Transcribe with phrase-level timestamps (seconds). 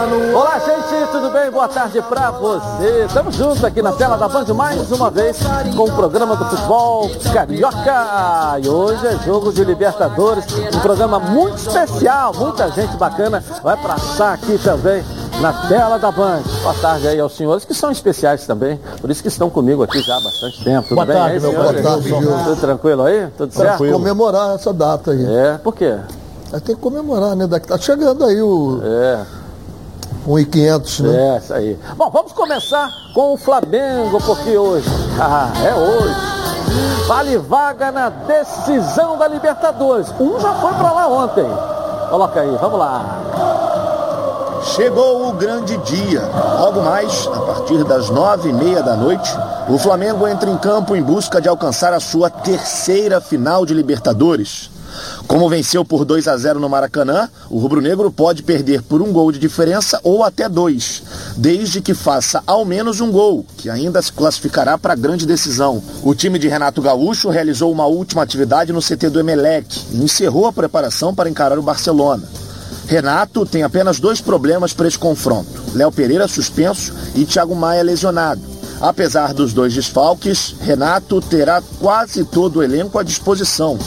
[0.00, 1.50] Olá, gente, tudo bem?
[1.50, 3.04] Boa tarde pra você.
[3.04, 5.36] Estamos juntos aqui na tela da Band mais uma vez
[5.76, 8.58] com o programa do futebol carioca.
[8.62, 12.32] E hoje é jogo de Libertadores, um programa muito especial.
[12.34, 15.04] Muita gente bacana vai passar aqui também
[15.38, 16.44] na tela da Band.
[16.62, 20.00] Boa tarde aí aos senhores que são especiais também, por isso que estão comigo aqui
[20.00, 20.88] já há bastante tempo.
[20.88, 21.82] Tudo Boa bem tarde, aí, meu senhores?
[21.82, 22.44] boa tarde, Gil.
[22.44, 23.28] Tudo tranquilo aí?
[23.36, 23.84] Tudo certo?
[23.92, 25.26] Comemorar essa data aí.
[25.26, 25.94] É, por quê?
[26.50, 27.46] Mas Tem que comemorar, né?
[27.46, 29.39] Daqui tá chegando aí o É.
[30.26, 31.34] 1,500, né?
[31.34, 31.78] É, isso aí.
[31.96, 34.88] Bom, vamos começar com o Flamengo, porque hoje,
[35.20, 40.08] ah, é hoje, vale vaga na decisão da Libertadores.
[40.20, 41.46] Um já foi pra lá ontem.
[42.10, 43.20] Coloca aí, vamos lá.
[44.64, 46.22] Chegou o grande dia.
[46.58, 49.30] Logo mais, a partir das nove e meia da noite,
[49.68, 54.70] o Flamengo entra em campo em busca de alcançar a sua terceira final de Libertadores.
[55.26, 59.30] Como venceu por 2 a 0 no Maracanã, o rubro-negro pode perder por um gol
[59.30, 61.02] de diferença ou até dois,
[61.36, 65.82] desde que faça ao menos um gol, que ainda se classificará para a grande decisão.
[66.02, 70.46] O time de Renato Gaúcho realizou uma última atividade no CT do Emelec e encerrou
[70.46, 72.22] a preparação para encarar o Barcelona.
[72.86, 78.40] Renato tem apenas dois problemas para esse confronto: Léo Pereira suspenso e Thiago Maia lesionado.
[78.80, 83.78] Apesar dos dois desfalques, Renato terá quase todo o elenco à disposição.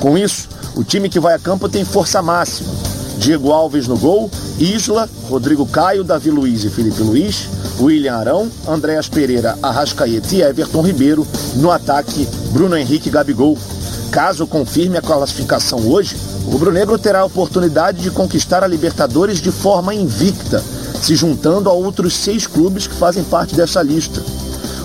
[0.00, 2.72] Com isso, o time que vai a campo tem força máxima.
[3.18, 7.48] Diego Alves no gol, Isla, Rodrigo Caio, Davi Luiz e Felipe Luiz,
[7.78, 11.26] William Arão, Andréas Pereira, Arrascaeta e Everton Ribeiro.
[11.56, 13.56] No ataque, Bruno Henrique e Gabigol.
[14.10, 19.52] Caso confirme a classificação hoje, o rubro-negro terá a oportunidade de conquistar a Libertadores de
[19.52, 20.62] forma invicta,
[21.00, 24.22] se juntando a outros seis clubes que fazem parte dessa lista.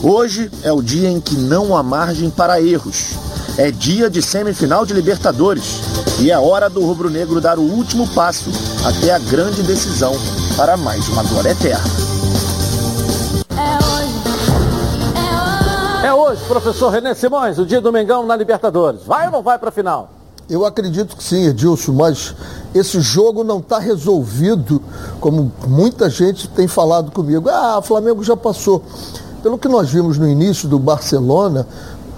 [0.01, 3.26] Hoje é o dia em que não há margem para erros.
[3.57, 5.81] É dia de semifinal de Libertadores
[6.19, 8.51] e é hora do rubro-negro dar o último passo
[8.85, 10.13] até a grande decisão
[10.55, 11.83] para mais uma glória eterna.
[16.05, 19.01] É hoje, professor René Simões, o dia do Mengão na Libertadores.
[19.03, 20.11] Vai ou não vai pra final?
[20.47, 22.35] Eu acredito que sim, Edilson, mas
[22.75, 24.79] esse jogo não está resolvido,
[25.19, 27.49] como muita gente tem falado comigo.
[27.49, 28.83] Ah, o Flamengo já passou.
[29.41, 31.67] Pelo que nós vimos no início do Barcelona,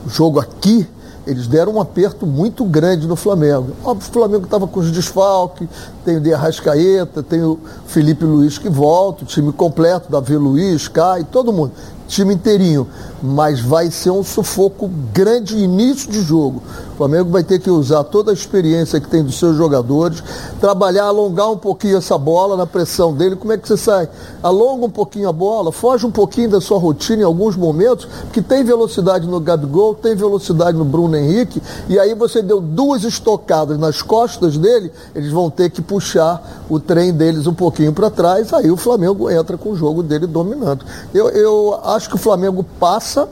[0.05, 0.85] o jogo aqui,
[1.29, 3.67] eles deram um aperto muito grande no Flamengo.
[3.83, 5.67] Óbvio, o Flamengo estava com os desfalques,
[6.03, 10.87] tem o de Arrascaeta, tem o Felipe Luiz que volta, o time completo, Davi Luiz,
[10.87, 11.71] Cai, todo mundo.
[12.09, 12.87] Time inteirinho.
[13.21, 16.61] Mas vai ser um sufoco grande início de jogo.
[16.93, 20.23] O Flamengo vai ter que usar toda a experiência que tem dos seus jogadores,
[20.59, 23.35] trabalhar, alongar um pouquinho essa bola na pressão dele.
[23.35, 24.09] Como é que você sai?
[24.41, 28.41] Alonga um pouquinho a bola, foge um pouquinho da sua rotina em alguns momentos, porque
[28.41, 33.77] tem velocidade no Gabigol, tem velocidade no Bruno Henrique, e aí você deu duas estocadas
[33.77, 38.53] nas costas dele, eles vão ter que puxar o trem deles um pouquinho para trás,
[38.53, 40.85] aí o Flamengo entra com o jogo dele dominando.
[41.13, 43.27] Eu, eu acho que o Flamengo passa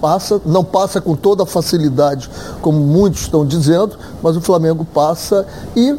[0.00, 2.30] passa, não passa com toda a facilidade,
[2.62, 5.96] como muitos estão dizendo, mas o Flamengo passa e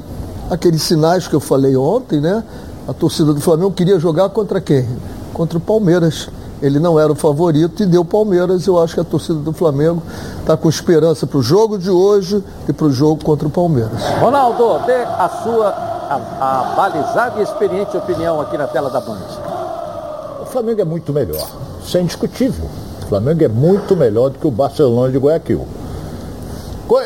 [0.49, 2.43] aqueles sinais que eu falei ontem, né?
[2.87, 4.87] A torcida do Flamengo queria jogar contra quem?
[5.33, 6.29] Contra o Palmeiras.
[6.61, 8.67] Ele não era o favorito e deu Palmeiras.
[8.67, 10.01] Eu acho que a torcida do Flamengo
[10.39, 14.01] está com esperança para o jogo de hoje e para o jogo contra o Palmeiras.
[14.19, 19.50] Ronaldo, dê a sua a balizada e experiente opinião aqui na tela da Band.
[20.51, 21.47] O Flamengo é muito melhor.
[21.81, 22.65] Isso é indiscutível.
[23.03, 25.65] O Flamengo é muito melhor do que o Barcelona de Guayaquil.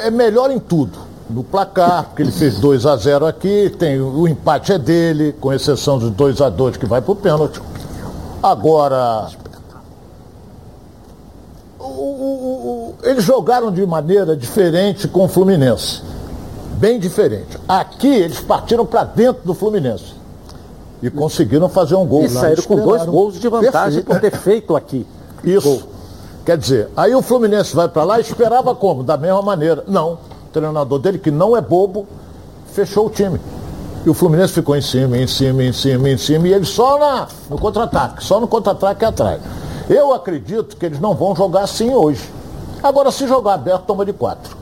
[0.01, 0.97] É melhor em tudo.
[1.29, 5.53] No placar, porque ele fez 2 a 0 aqui, tem o empate é dele, com
[5.53, 7.61] exceção dos 2 a 2 que vai pênalti.
[8.41, 9.27] Agora,
[11.79, 16.01] o- o- o- eles jogaram de maneira diferente com o Fluminense.
[16.79, 17.59] Bem diferente.
[17.67, 20.14] Aqui eles partiram para dentro do Fluminense.
[21.05, 22.23] E conseguiram fazer um gol.
[22.23, 22.41] E lá.
[22.41, 24.05] saíram com dois gols de vantagem Perfeito.
[24.05, 25.05] por ter feito aqui.
[25.43, 25.83] Isso.
[26.43, 29.03] Quer dizer, aí o Fluminense vai para lá e esperava como?
[29.03, 29.83] Da mesma maneira.
[29.87, 30.13] Não.
[30.13, 32.07] O treinador dele, que não é bobo,
[32.73, 33.39] fechou o time.
[34.03, 36.97] E o Fluminense ficou em cima, em cima, em cima, em cima, e ele só
[36.97, 39.41] na, no contra-ataque, só no contra-ataque atrás.
[39.87, 42.27] Eu acredito que eles não vão jogar assim hoje.
[42.81, 44.57] Agora, se jogar aberto, toma de quatro.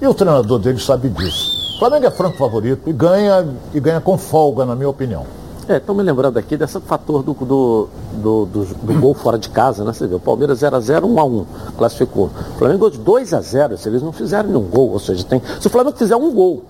[0.00, 1.76] E o treinador dele sabe disso.
[1.76, 5.24] O Flamengo é franco favorito e ganha, e ganha com folga, na minha opinião.
[5.70, 9.48] É, estão me lembrando aqui desse fator do, do, do, do- do gol fora de
[9.48, 9.92] casa, né?
[9.92, 11.46] Você vê, o Palmeiras 0x0, 1x1,
[11.78, 12.26] classificou.
[12.26, 15.70] O Flamengo de 2x0, se eles não fizerem nenhum gol, ou seja, tem, se o
[15.70, 16.64] Flamengo fizer um gol,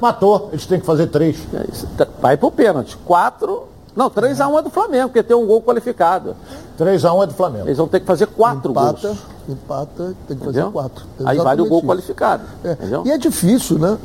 [0.00, 1.36] Matou, eles têm que fazer três.
[1.52, 2.96] é isso, tá- vai pro pênalti.
[3.04, 3.64] 4,
[3.96, 6.34] não, 3x1 é do Flamengo, porque tem um gol qualificado.
[6.78, 7.66] 3x1 é do Flamengo.
[7.66, 9.18] Eles vão ter que fazer 4 Empata, gols.
[9.48, 10.72] empata, tem que fazer Entendeu?
[10.72, 11.04] quatro.
[11.26, 11.86] Aí vale o gol Exatamente isso.
[12.14, 12.42] qualificado.
[12.64, 12.76] É.
[13.04, 13.98] E é difícil, né?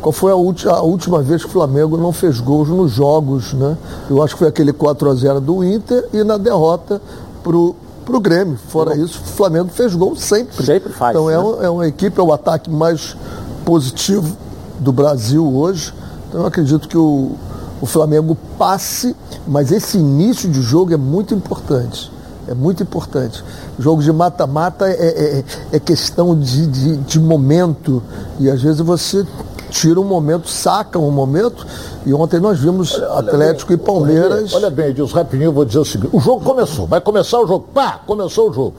[0.00, 3.76] Qual foi a, a, última vez que o Flamengo não fez gols nos jogos, né?
[4.08, 7.00] Eu acho que foi aquele 4 a 0 do Inter e na derrota
[7.42, 7.74] pro
[8.10, 8.58] para o Grêmio.
[8.68, 10.64] Fora isso, o Flamengo fez gol sempre.
[10.64, 11.16] Sempre faz.
[11.16, 11.34] Então né?
[11.34, 13.16] é, um, é uma equipe, é o ataque mais
[13.64, 14.36] positivo
[14.78, 15.94] do Brasil hoje.
[16.28, 17.32] Então eu acredito que o,
[17.80, 19.14] o Flamengo passe,
[19.46, 22.10] mas esse início de jogo é muito importante.
[22.48, 23.44] É muito importante.
[23.78, 28.02] Jogo de mata-mata é, é, é, questão de, de, de momento.
[28.40, 29.24] E às vezes você
[29.70, 31.66] tira um momento, saca um momento.
[32.04, 34.54] E ontem nós vimos olha, Atlético bem, e Palmeiras.
[34.54, 37.46] Olha bem, Edilson, rapidinho eu vou dizer o seguinte: o jogo começou, vai começar o
[37.46, 37.68] jogo.
[37.72, 38.74] Pá, começou o jogo.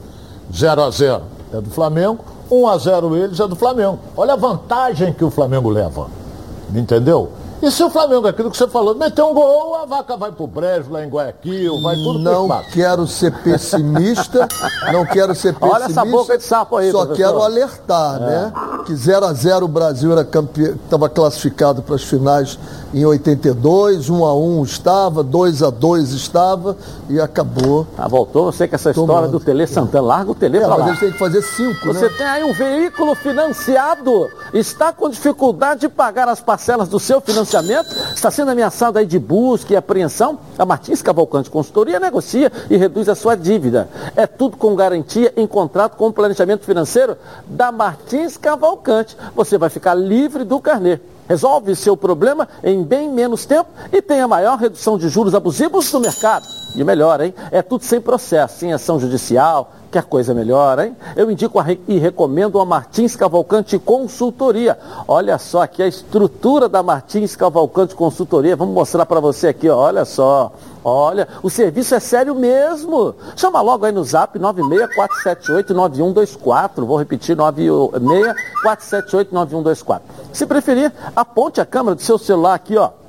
[0.54, 1.22] 0 a 0
[1.54, 2.18] é do Flamengo,
[2.50, 3.98] 1 a 0 eles é do Flamengo.
[4.16, 6.06] Olha a vantagem que o Flamengo leva.
[6.74, 7.30] Entendeu?
[7.62, 10.48] E se o Flamengo, aquilo que você falou, meter um gol, a vaca vai pro
[10.48, 14.48] brejo lá em Guayaquil, vai tudo Não quero ser pessimista,
[14.92, 15.76] não quero ser pessimista.
[15.76, 17.24] Olha essa boca de sapo aí, Só professor.
[17.24, 18.26] quero alertar, é.
[18.26, 18.52] né?
[18.84, 20.60] Que 0 a 0 o Brasil era campe...
[20.60, 22.58] estava classificado para as finais
[22.92, 26.76] em 82, 1 a 1 estava, 2 a 2 estava
[27.08, 27.86] e acabou.
[27.96, 29.38] Ah, voltou você com essa história Tomando.
[29.38, 30.06] do Tele Santana.
[30.06, 30.86] Larga o Tele é, pra lá.
[30.86, 32.14] Mas têm que fazer 5, Você né?
[32.18, 37.88] tem aí um veículo financiado, está com dificuldade de pagar as parcelas do seu financiamento,
[38.14, 40.38] está sendo ameaçado aí de busca e apreensão.
[40.58, 43.88] A Martins Cavalcante Consultoria negocia e reduz a sua dívida.
[44.14, 47.16] É tudo com garantia em contrato com o planejamento financeiro
[47.46, 49.16] da Martins Cavalcante.
[49.34, 51.00] Você vai ficar livre do carnê.
[51.28, 55.90] Resolve seu problema em bem menos tempo e tem a maior redução de juros abusivos
[55.90, 56.46] do mercado.
[56.74, 57.34] E melhor, hein?
[57.50, 60.96] É tudo sem processo, sem ação judicial, que a coisa melhor, hein?
[61.14, 64.78] Eu indico e recomendo a Martins Cavalcante Consultoria.
[65.06, 68.56] Olha só aqui a estrutura da Martins Cavalcante Consultoria.
[68.56, 69.76] Vamos mostrar para você aqui, ó.
[69.76, 70.52] olha só.
[70.82, 73.14] Olha, o serviço é sério mesmo.
[73.36, 76.84] Chama logo aí no zap 964789124.
[76.84, 80.00] Vou repetir, 964789124.
[80.32, 83.01] Se preferir, aponte a câmera do seu celular aqui, ó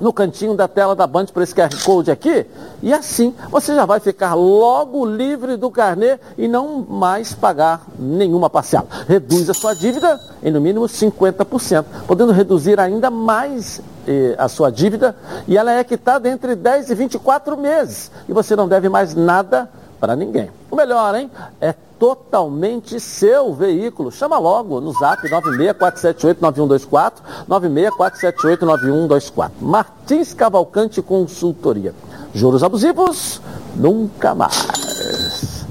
[0.00, 2.46] no cantinho da tela da Band para esse QR Code aqui.
[2.82, 8.50] E assim você já vai ficar logo livre do carnê e não mais pagar nenhuma
[8.50, 8.86] parcela.
[9.08, 14.70] Reduz a sua dívida em no mínimo 50%, podendo reduzir ainda mais eh, a sua
[14.70, 18.10] dívida e ela é quitada entre 10 e 24 meses.
[18.28, 19.68] E você não deve mais nada
[20.04, 20.50] para ninguém.
[20.70, 21.30] O melhor, hein?
[21.58, 24.12] É totalmente seu veículo.
[24.12, 27.12] Chama logo no zap 964789124,
[27.48, 29.50] 964789124.
[29.62, 31.94] Martins Cavalcante Consultoria.
[32.34, 33.40] Juros abusivos?
[33.74, 35.64] Nunca mais.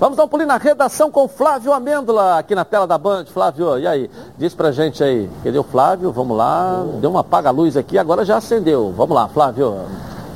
[0.00, 3.26] Vamos dar um pulinho na redação com Flávio Amêndola, aqui na tela da Band.
[3.26, 4.10] Flávio, e aí?
[4.36, 5.30] Diz pra gente aí.
[5.44, 6.10] Cadê o Flávio?
[6.10, 6.84] Vamos lá.
[7.00, 8.92] Deu uma apaga-luz aqui, agora já acendeu.
[8.96, 9.76] Vamos lá, Flávio.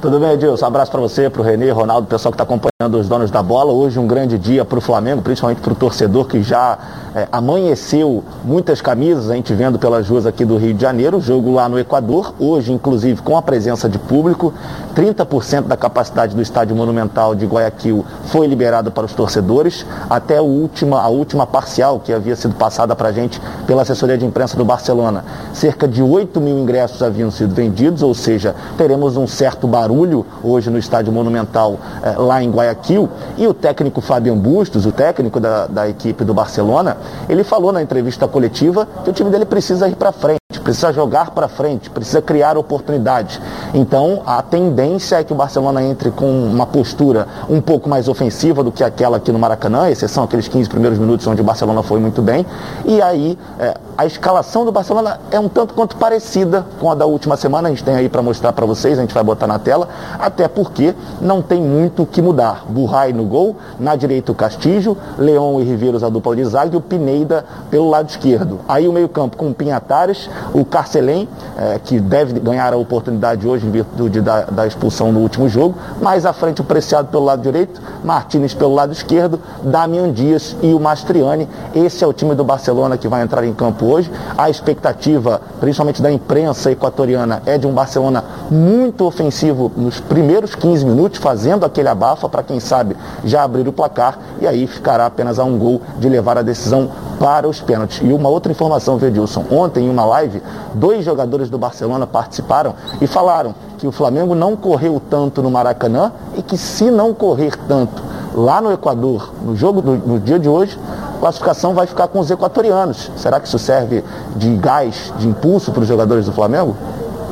[0.00, 0.64] Tudo bem, Edilson?
[0.64, 3.42] Um abraço para você, para o Renê, Ronaldo, pessoal que está acompanhando os donos da
[3.42, 3.70] bola.
[3.70, 6.78] Hoje um grande dia para o Flamengo, principalmente para o torcedor que já
[7.14, 11.20] é, amanheceu muitas camisas, a gente vendo pelas ruas aqui do Rio de Janeiro.
[11.20, 14.54] Jogo lá no Equador, hoje inclusive com a presença de público.
[14.96, 19.84] 30% da capacidade do estádio monumental de Guayaquil foi liberado para os torcedores.
[20.08, 24.16] Até a última, a última parcial que havia sido passada para a gente pela assessoria
[24.16, 25.26] de imprensa do Barcelona.
[25.52, 30.24] Cerca de 8 mil ingressos haviam sido vendidos, ou seja, teremos um certo barulho barulho
[30.42, 33.08] hoje no Estádio Monumental eh, lá em Guayaquil.
[33.36, 36.96] E o técnico Fabian Bustos, o técnico da, da equipe do Barcelona,
[37.28, 41.30] ele falou na entrevista coletiva que o time dele precisa ir para frente precisa jogar
[41.30, 43.40] para frente, precisa criar oportunidades.
[43.74, 48.62] Então, a tendência é que o Barcelona entre com uma postura um pouco mais ofensiva
[48.62, 52.00] do que aquela aqui no Maracanã, exceção aqueles 15 primeiros minutos onde o Barcelona foi
[52.00, 52.46] muito bem.
[52.84, 57.06] E aí, é, a escalação do Barcelona é um tanto quanto parecida com a da
[57.06, 59.58] última semana, a gente tem aí para mostrar para vocês, a gente vai botar na
[59.58, 59.88] tela,
[60.18, 62.64] até porque não tem muito o que mudar.
[62.68, 66.78] Burrai no gol, na direita o Castilho, Leão e Riveiros a dupla de zaga e
[66.78, 68.60] o Pineda pelo lado esquerdo.
[68.68, 73.70] Aí o meio-campo com Pinhatares, o Carcelém, é, que deve ganhar a oportunidade hoje em
[73.70, 75.76] virtude da, da, expulsão no último jogo.
[76.00, 80.72] Mais à frente o Preciado pelo lado direito, Martínez pelo lado esquerdo, Damian Dias e
[80.72, 81.48] o Mastriani.
[81.74, 84.10] Esse é o time do Barcelona que vai entrar em campo hoje.
[84.36, 90.84] A expectativa, principalmente da imprensa equatoriana, é de um Barcelona muito ofensivo nos primeiros 15
[90.84, 95.38] minutos, fazendo aquele abafa para quem sabe já abrir o placar e aí ficará apenas
[95.38, 98.00] a um gol de levar a decisão para os pênaltis.
[98.02, 100.39] E uma outra informação, Vedilson, ontem em uma live
[100.74, 106.12] dois jogadores do Barcelona participaram e falaram que o Flamengo não correu tanto no Maracanã
[106.36, 108.02] e que se não correr tanto
[108.34, 110.78] lá no Equador, no jogo do, no dia de hoje,
[111.16, 113.10] a classificação vai ficar com os equatorianos.
[113.16, 114.04] Será que isso serve
[114.36, 116.76] de gás, de impulso para os jogadores do Flamengo?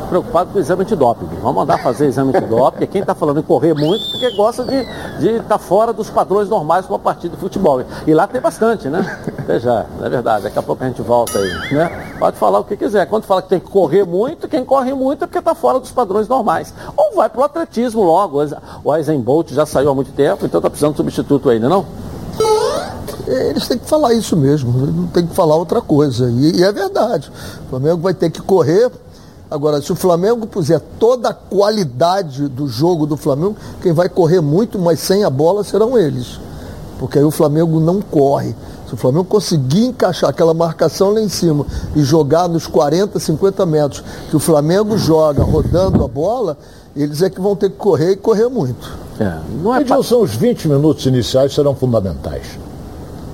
[0.08, 1.26] Preocupado com o exame de doping.
[1.40, 2.86] Vamos mandar fazer exame de doping.
[2.86, 6.86] Quem está falando em correr muito, porque gosta de estar tá fora dos padrões normais
[6.86, 7.82] para uma partida de futebol.
[8.06, 9.18] E lá tem bastante, né?
[9.46, 10.44] Veja, é verdade.
[10.44, 12.14] Daqui a pouco a gente volta aí, né?
[12.18, 13.06] Pode falar o que quiser.
[13.06, 15.90] Quando fala que tem que correr muito, quem corre muito é porque está fora dos
[15.90, 16.72] padrões normais.
[16.96, 18.42] Ou vai para o atletismo logo.
[18.84, 21.84] O Eisenbolt já saiu há muito tempo, então está precisando de substituto ainda, não?
[23.28, 26.30] É, eles têm que falar isso mesmo, não tem que falar outra coisa.
[26.30, 27.30] E, e, é verdade.
[27.66, 28.90] O Flamengo vai ter que correr.
[29.50, 34.42] Agora, se o Flamengo puser toda a qualidade do jogo do Flamengo, quem vai correr
[34.42, 36.38] muito, mas sem a bola, serão eles.
[36.98, 38.54] Porque aí o Flamengo não corre.
[38.86, 41.64] Se o Flamengo conseguir encaixar aquela marcação lá em cima
[41.96, 46.58] e jogar nos 40, 50 metros que o Flamengo joga rodando a bola,
[46.94, 48.98] eles é que vão ter que correr e correr muito.
[49.18, 52.58] É, não é Edilson, os 20 minutos iniciais serão fundamentais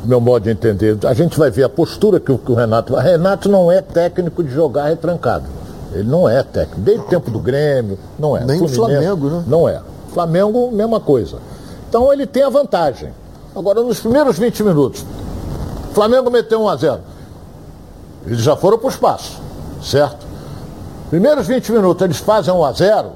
[0.05, 0.99] meu modo de entender.
[1.07, 2.95] A gente vai ver a postura que o, que o Renato.
[2.95, 5.47] Renato não é técnico de jogar retrancado.
[5.95, 6.81] Ele não é técnico.
[6.81, 8.45] Desde o tempo do Grêmio, não é.
[8.45, 9.45] Nem o Flamengo, né?
[9.47, 9.81] Não é.
[10.13, 11.39] Flamengo, mesma coisa.
[11.89, 13.11] Então ele tem a vantagem.
[13.55, 15.07] Agora, nos primeiros 20 minutos,
[15.93, 17.01] Flamengo meteu 1 a 0
[18.27, 19.41] Eles já foram para o espaço,
[19.81, 20.27] certo?
[21.09, 23.13] Primeiros 20 minutos eles fazem 1 a 0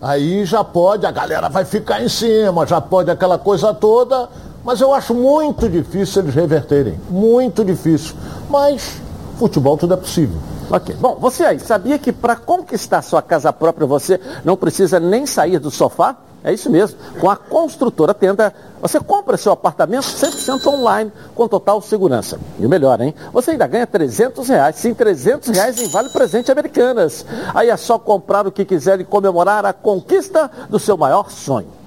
[0.00, 4.28] aí já pode, a galera vai ficar em cima, já pode aquela coisa toda,
[4.64, 6.98] mas eu acho muito difícil eles reverterem.
[7.10, 8.14] Muito difícil.
[8.48, 9.00] Mas
[9.38, 10.38] futebol tudo é possível.
[10.70, 10.96] Ok.
[10.96, 15.58] Bom, você aí, sabia que para conquistar sua casa própria você não precisa nem sair
[15.58, 16.16] do sofá?
[16.42, 16.98] É isso mesmo.
[17.20, 22.38] Com a construtora Tenda, você compra seu apartamento 100% online, com total segurança.
[22.58, 23.14] E o melhor, hein?
[23.32, 24.76] Você ainda ganha 300 reais.
[24.76, 27.26] Sim, 300 reais em Vale Presente Americanas.
[27.52, 31.85] Aí é só comprar o que quiser e comemorar a conquista do seu maior sonho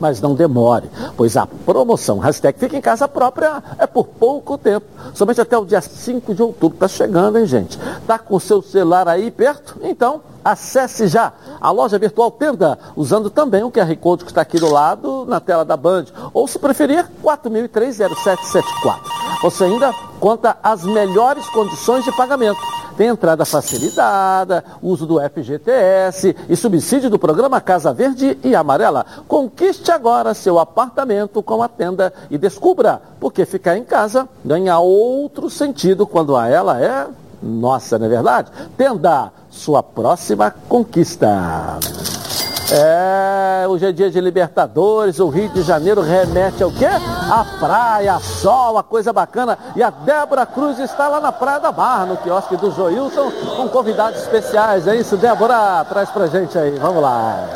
[0.00, 4.86] mas não demore, pois a promoção hashtag Fica em Casa Própria é por pouco tempo,
[5.14, 6.76] somente até o dia 5 de outubro.
[6.76, 7.78] Está chegando, hein, gente?
[8.00, 9.76] Está com o seu celular aí perto?
[9.82, 14.58] Então, acesse já a loja virtual Tenda, usando também o QR Code que está aqui
[14.58, 18.64] do lado na tela da Band, ou se preferir, 40030774.
[19.42, 22.60] Você ainda conta as melhores condições de pagamento
[22.96, 29.04] tem entrada facilitada, uso do FGTS e subsídio do programa Casa Verde e Amarela.
[29.26, 35.50] Conquiste agora seu apartamento com a tenda e descubra porque ficar em casa ganha outro
[35.50, 37.06] sentido quando a ela é
[37.44, 38.50] nossa, não é verdade?
[38.76, 41.78] Tenda, sua próxima conquista.
[42.72, 46.86] É, hoje é dia de Libertadores, o Rio de Janeiro remete ao quê?
[46.86, 49.58] A praia, sol, a coisa bacana.
[49.76, 53.68] E a Débora Cruz está lá na Praia da Barra, no quiosque do Joilson, com
[53.68, 54.88] convidados especiais.
[54.88, 55.84] É isso, Débora?
[55.84, 57.46] Traz pra gente aí, vamos lá.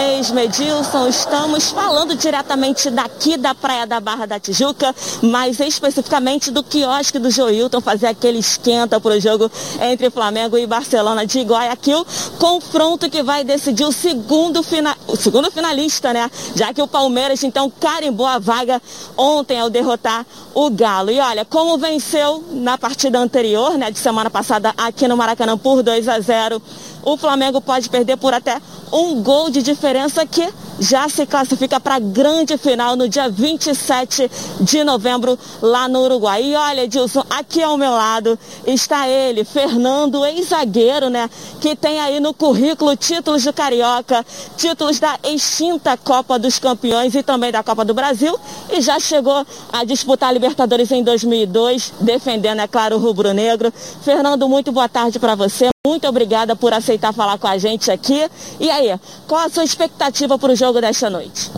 [0.00, 1.08] Mesmo, Edilson.
[1.08, 7.30] Estamos falando diretamente daqui da Praia da Barra da Tijuca, mas especificamente do quiosque do
[7.30, 12.06] Joilton, fazer aquele esquenta para o jogo entre Flamengo e Barcelona de Guayaquil.
[12.38, 14.96] Confronto que vai decidir o segundo, fina...
[15.06, 16.30] o segundo finalista, né?
[16.54, 18.80] Já que o Palmeiras, então, carimbou a vaga
[19.18, 21.10] ontem ao derrotar o Galo.
[21.10, 25.82] E olha, como venceu na partida anterior, né, de semana passada aqui no Maracanã por
[25.82, 26.62] 2 a 0
[27.02, 28.60] o Flamengo pode perder por até
[28.92, 30.46] um gol de diferença que
[30.80, 34.30] já se classifica para a grande final no dia 27
[34.60, 36.42] de novembro lá no Uruguai.
[36.42, 41.28] E olha, Edilson, aqui ao meu lado está ele, Fernando, ex-zagueiro, né?
[41.60, 44.24] Que tem aí no currículo títulos do Carioca,
[44.56, 48.38] títulos da extinta Copa dos Campeões e também da Copa do Brasil.
[48.70, 53.72] E já chegou a disputar a Libertadores em 2002, defendendo, é claro, o rubro-negro.
[54.02, 55.68] Fernando, muito boa tarde para você.
[55.86, 58.28] Muito obrigada por aceitar falar com a gente aqui.
[58.60, 61.50] E aí, qual a sua expectativa para o jogo desta noite?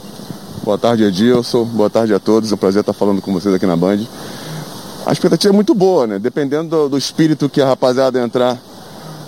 [0.62, 1.64] Boa tarde, Edilson.
[1.64, 2.52] Boa tarde a todos.
[2.52, 4.06] É um prazer estar falando com vocês aqui na Band.
[5.04, 6.20] A expectativa é muito boa, né?
[6.20, 8.62] Dependendo do, do espírito que a rapaziada entrar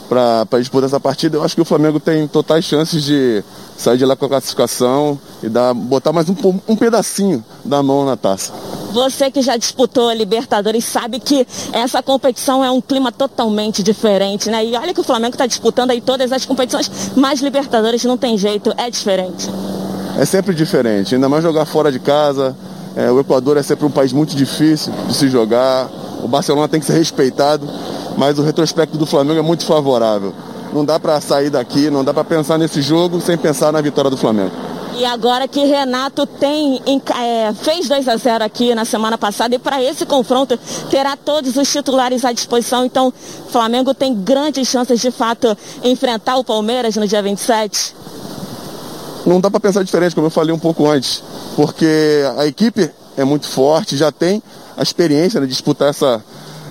[0.08, 3.42] para disputar essa partida, eu acho que o Flamengo tem totais chances de
[3.76, 6.34] sair de lá com a classificação e dar, botar mais um,
[6.68, 8.52] um pedacinho da mão na taça.
[8.92, 14.48] Você que já disputou a Libertadores sabe que essa competição é um clima totalmente diferente,
[14.48, 14.64] né?
[14.64, 18.38] E olha que o Flamengo está disputando aí todas as competições, mas Libertadores não tem
[18.38, 19.50] jeito, é diferente.
[20.16, 22.56] É sempre diferente, ainda mais jogar fora de casa.
[22.94, 25.90] É, o Equador é sempre um país muito difícil de se jogar.
[26.24, 27.68] O Barcelona tem que ser respeitado,
[28.16, 30.32] mas o retrospecto do Flamengo é muito favorável.
[30.72, 34.10] Não dá para sair daqui, não dá para pensar nesse jogo sem pensar na vitória
[34.10, 34.50] do Flamengo.
[34.96, 36.80] E agora que Renato tem
[37.14, 41.56] é, fez 2 a 0 aqui na semana passada e para esse confronto terá todos
[41.56, 42.86] os titulares à disposição.
[42.86, 47.94] Então, o Flamengo tem grandes chances de fato enfrentar o Palmeiras no dia 27.
[49.26, 51.22] Não dá para pensar diferente, como eu falei um pouco antes,
[51.54, 54.42] porque a equipe é muito forte, já tem
[54.76, 56.22] a experiência né, de disputar essa,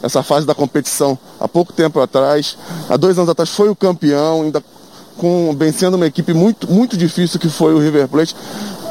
[0.01, 2.57] essa fase da competição há pouco tempo atrás.
[2.89, 4.63] Há dois anos atrás foi o campeão, ainda
[5.17, 8.35] com, vencendo uma equipe muito, muito difícil que foi o River Plate.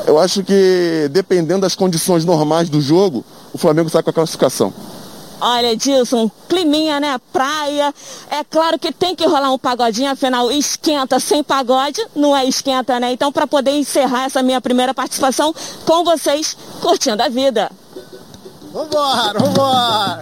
[0.06, 4.72] Eu acho que, dependendo das condições normais do jogo, o Flamengo sai com a classificação.
[5.44, 7.18] Olha, Dilson, climinha, né?
[7.32, 7.92] Praia.
[8.30, 13.00] É claro que tem que rolar um pagodinho, afinal, esquenta sem pagode não é esquenta,
[13.00, 13.12] né?
[13.12, 15.52] Então, para poder encerrar essa minha primeira participação
[15.84, 17.70] com vocês, curtindo a vida.
[18.72, 20.20] Vambora, vambora!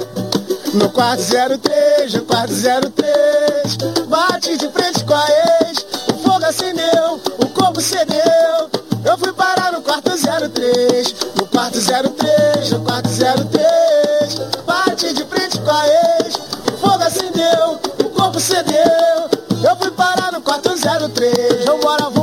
[0.75, 3.77] No quarto 03, no quarto 03,
[4.09, 5.25] bate de frente com a
[5.63, 8.69] ex, o fogo acendeu, o corpo cedeu.
[9.05, 14.35] Eu fui parar no quarto 03, no quarto 03, no quarto 03,
[14.67, 19.31] bate de frente com a ex, o fogo acendeu, o corpo cedeu.
[19.63, 22.20] Eu fui parar no quarto 03, vambora, vambora, vambora.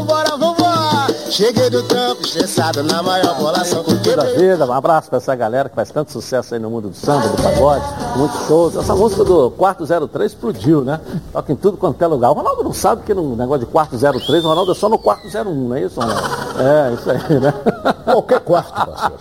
[1.30, 3.84] Cheguei do trampo, estressado na maior bolação.
[3.84, 6.96] da vida, um abraço para essa galera que faz tanto sucesso aí no mundo do
[6.96, 7.84] samba, do pagode,
[8.16, 8.76] muitos shows.
[8.76, 11.00] Essa música do Quarto 03 explodiu, né?
[11.34, 12.32] Toca em tudo quanto é lugar.
[12.32, 14.98] O Ronaldo não sabe que no negócio de Quarto 03, o Ronaldo é só no
[14.98, 16.24] Quarto 01, não é isso, Ronaldo?
[16.60, 17.54] É, isso aí, né?
[18.06, 19.16] Qualquer quarto, parceiro.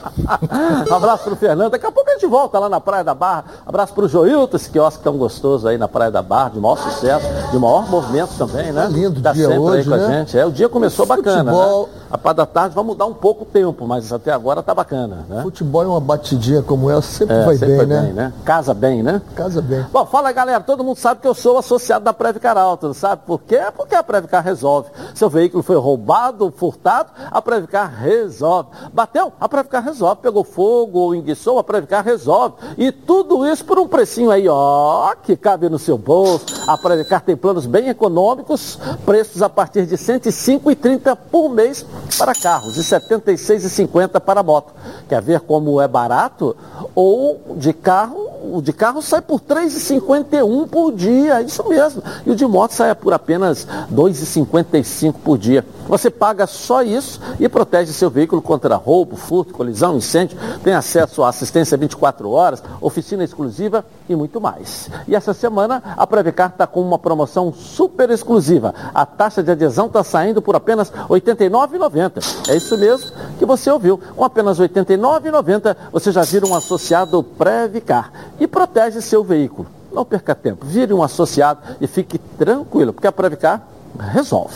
[0.90, 1.72] um abraço pro Fernando.
[1.72, 3.44] Daqui a pouco a gente volta lá na Praia da Barra.
[3.66, 7.26] Abraço pro Joilton, esse quiosque tão gostoso aí na Praia da Barra, de maior sucesso,
[7.50, 8.82] de maior movimento também, né?
[8.82, 10.06] Tá lindo tá dia sempre hoje, aí com né?
[10.06, 10.38] a gente.
[10.38, 11.88] É, o dia começou bacana, Futebol.
[11.92, 11.95] né?
[12.10, 15.26] A parte da tarde vai mudar um pouco o tempo, mas até agora tá bacana,
[15.28, 15.42] né?
[15.42, 18.02] Futebol é uma batidinha como essa, sempre É, vai sempre bem, vai né?
[18.02, 18.32] bem, né?
[18.44, 19.22] Casa bem, né?
[19.34, 19.84] Casa bem.
[19.92, 23.40] Bom, fala galera, todo mundo sabe que eu sou associado da Previcar Alto, sabe por
[23.42, 23.60] quê?
[23.76, 24.88] Porque a Previcar resolve.
[25.14, 28.68] Seu veículo foi roubado, furtado, a Previcar resolve.
[28.92, 29.32] Bateu?
[29.40, 30.20] A Previcar resolve.
[30.22, 32.54] Pegou fogo ou enguiçou, a Previcar resolve.
[32.78, 36.46] E tudo isso por um precinho aí, ó, que cabe no seu bolso.
[36.66, 41.84] A Previcar tem planos bem econômicos, preços a partir de R$ 105,30 por mês
[42.18, 44.72] para carros e R$ 76,50 para moto.
[45.08, 46.56] Quer ver como é barato?
[46.94, 52.02] Ou de carro, o de carro sai por R$ 3,51 por dia, isso mesmo.
[52.24, 55.64] E o de moto sai por apenas R$ 2,55 por dia.
[55.88, 61.22] Você paga só isso e protege seu veículo contra roubo, furto, colisão, incêndio, tem acesso
[61.22, 64.88] à assistência 24 horas, oficina exclusiva e muito mais.
[65.06, 68.74] E essa semana a Previcar está com uma promoção super exclusiva.
[68.94, 72.50] A taxa de adesão está saindo por apenas R$ 89,90.
[72.50, 74.00] É isso mesmo que você ouviu.
[74.16, 79.68] Com apenas R$ 89,90 você já vira um associado Previcar e protege seu veículo.
[79.92, 83.66] Não perca tempo, vire um associado e fique tranquilo, porque a Previcar
[83.98, 84.54] resolve.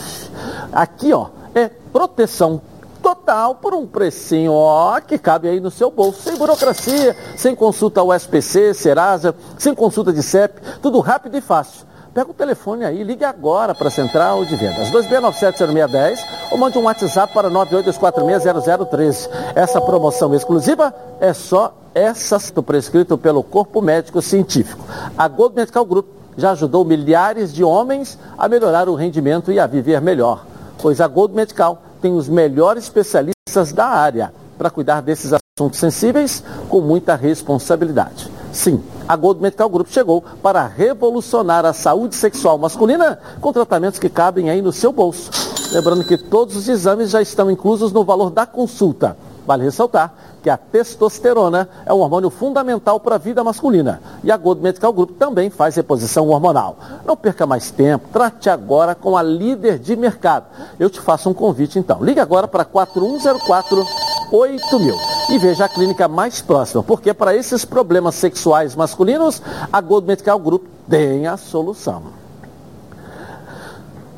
[0.71, 2.61] Aqui, ó, é proteção
[3.01, 7.99] total por um precinho, ó, que cabe aí no seu bolso, sem burocracia, sem consulta
[7.99, 11.91] ao SPC, Serasa, sem consulta de CEP, tudo rápido e fácil.
[12.13, 16.19] Pega o telefone aí, ligue agora para a Central de Vendas, 2697-0610
[16.51, 19.29] ou mande um WhatsApp para 982460013.
[19.55, 24.83] Essa promoção exclusiva é só essa, prescrito pelo Corpo Médico Científico.
[25.17, 29.65] A Gold Medical Group já ajudou milhares de homens a melhorar o rendimento e a
[29.65, 30.45] viver melhor,
[30.81, 36.43] pois a Gold Medical tem os melhores especialistas da área para cuidar desses assuntos sensíveis
[36.69, 38.29] com muita responsabilidade.
[38.51, 44.09] Sim, a Gold Medical Group chegou para revolucionar a saúde sexual masculina com tratamentos que
[44.09, 45.31] cabem aí no seu bolso.
[45.71, 49.15] Lembrando que todos os exames já estão inclusos no valor da consulta.
[49.45, 54.01] Vale ressaltar que a testosterona é um hormônio fundamental para a vida masculina.
[54.23, 56.77] E a Gold Medical Group também faz reposição hormonal.
[57.05, 60.45] Não perca mais tempo, trate agora com a líder de mercado.
[60.79, 62.03] Eu te faço um convite então.
[62.03, 63.85] Ligue agora para 4104
[64.31, 64.95] 8000
[65.29, 70.39] e veja a clínica mais próxima, porque para esses problemas sexuais masculinos, a Gold Medical
[70.39, 72.20] Group tem a solução.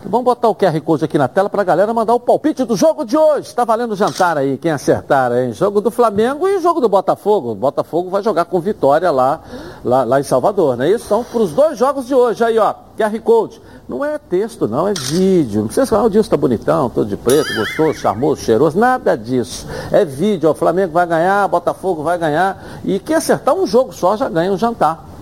[0.05, 2.75] Vamos botar o QR Code aqui na tela para a galera mandar o palpite do
[2.75, 3.47] jogo de hoje.
[3.47, 5.53] Está valendo jantar aí, quem acertar, hein?
[5.53, 7.51] Jogo do Flamengo e jogo do Botafogo.
[7.51, 9.39] O Botafogo vai jogar com vitória lá,
[9.83, 11.05] lá, lá em Salvador, não é isso?
[11.05, 13.61] Então, para os dois jogos de hoje, aí, ó, QR Code.
[13.87, 15.61] Não é texto, não, é vídeo.
[15.61, 19.65] Não precisa falar, o Dilson tá bonitão, todo de preto, gostoso, charmoso, cheiroso, nada disso.
[19.89, 22.81] É vídeo, ó, o Flamengo vai ganhar, Botafogo vai ganhar.
[22.83, 25.12] E quem acertar um jogo só já ganha um jantar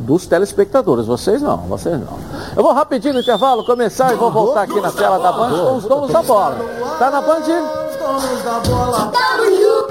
[0.00, 1.06] dos telespectadores.
[1.06, 2.18] Vocês não, vocês não.
[2.56, 5.76] Eu vou rapidinho no intervalo começar e vou voltar aqui na tela da Band com
[5.76, 6.56] os donos da bola.
[6.98, 7.40] Tá na Band?
[7.40, 9.12] Donos da bola,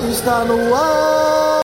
[0.10, 1.60] está no ar.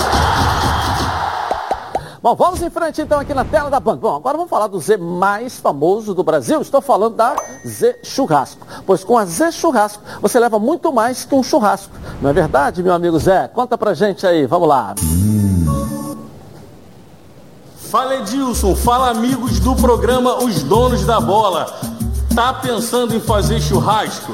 [2.25, 3.97] Bom, vamos em frente então aqui na tela da Band.
[3.97, 6.59] Bom, agora vamos falar do Z mais famoso do Brasil.
[6.59, 8.65] Estou falando da Z Churrasco.
[8.83, 11.93] Pois com a Z Churrasco você leva muito mais que um churrasco.
[12.21, 13.47] Não é verdade, meu amigo Zé?
[13.47, 14.95] Conta pra gente aí, vamos lá.
[17.89, 21.65] Fala Edilson, fala amigos do programa Os Donos da Bola.
[22.33, 24.33] Tá pensando em fazer churrasco?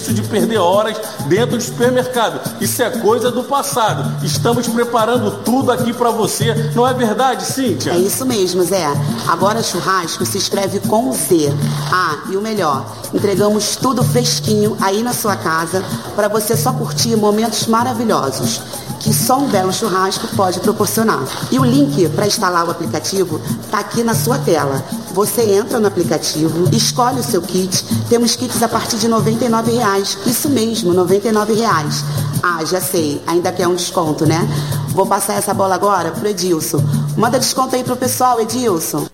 [0.09, 2.39] de perder horas dentro do supermercado.
[2.59, 4.25] Isso é coisa do passado.
[4.25, 6.53] Estamos preparando tudo aqui para você.
[6.73, 7.91] Não é verdade, Cíntia?
[7.91, 8.87] É isso mesmo, Zé.
[9.27, 11.53] Agora churrasco se escreve com Z.
[11.91, 15.83] Ah, e o melhor, entregamos tudo fresquinho aí na sua casa
[16.15, 18.61] para você só curtir momentos maravilhosos
[19.01, 21.23] que só um belo churrasco pode proporcionar.
[21.51, 24.83] E o link para instalar o aplicativo está aqui na sua tela.
[25.13, 27.83] Você entra no aplicativo, escolhe o seu kit.
[28.07, 30.17] Temos kits a partir de R$ 99,00.
[30.25, 32.03] Isso mesmo, R$ 99,00.
[32.43, 34.47] Ah, já sei, ainda quer um desconto, né?
[34.89, 36.81] Vou passar essa bola agora pro Edilson.
[37.17, 39.10] Manda desconto aí pro pessoal, Edilson.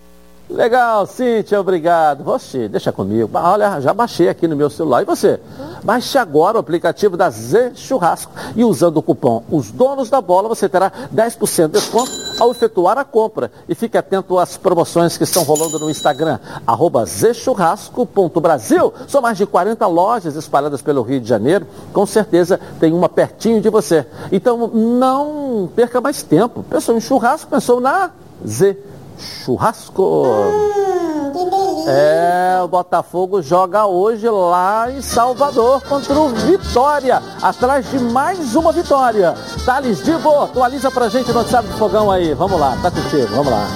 [0.50, 2.24] Legal, Cíntia, obrigado.
[2.24, 3.28] Você, deixa comigo.
[3.34, 5.02] Olha, já baixei aqui no meu celular.
[5.02, 5.38] E você?
[5.84, 10.48] Baixe agora o aplicativo da Z Churrasco e usando o cupom Os Donos da Bola
[10.48, 13.52] você terá 10% de desconto ao efetuar a compra.
[13.68, 18.94] E fique atento às promoções que estão rolando no Instagram, arroba zchurrasco.brasil.
[19.06, 21.66] São mais de 40 lojas espalhadas pelo Rio de Janeiro.
[21.92, 24.06] Com certeza tem uma pertinho de você.
[24.32, 26.64] Então não perca mais tempo.
[26.70, 28.10] Pensou em churrasco, pensou na
[28.46, 28.87] Z
[29.18, 30.24] Churrasco.
[31.86, 38.72] É, o Botafogo joga hoje lá em Salvador contra o Vitória, atrás de mais uma
[38.72, 39.34] vitória.
[39.64, 42.34] Thales Dibo, atualiza pra gente no WhatsApp do fogão aí.
[42.34, 43.66] Vamos lá, tá contigo, vamos lá.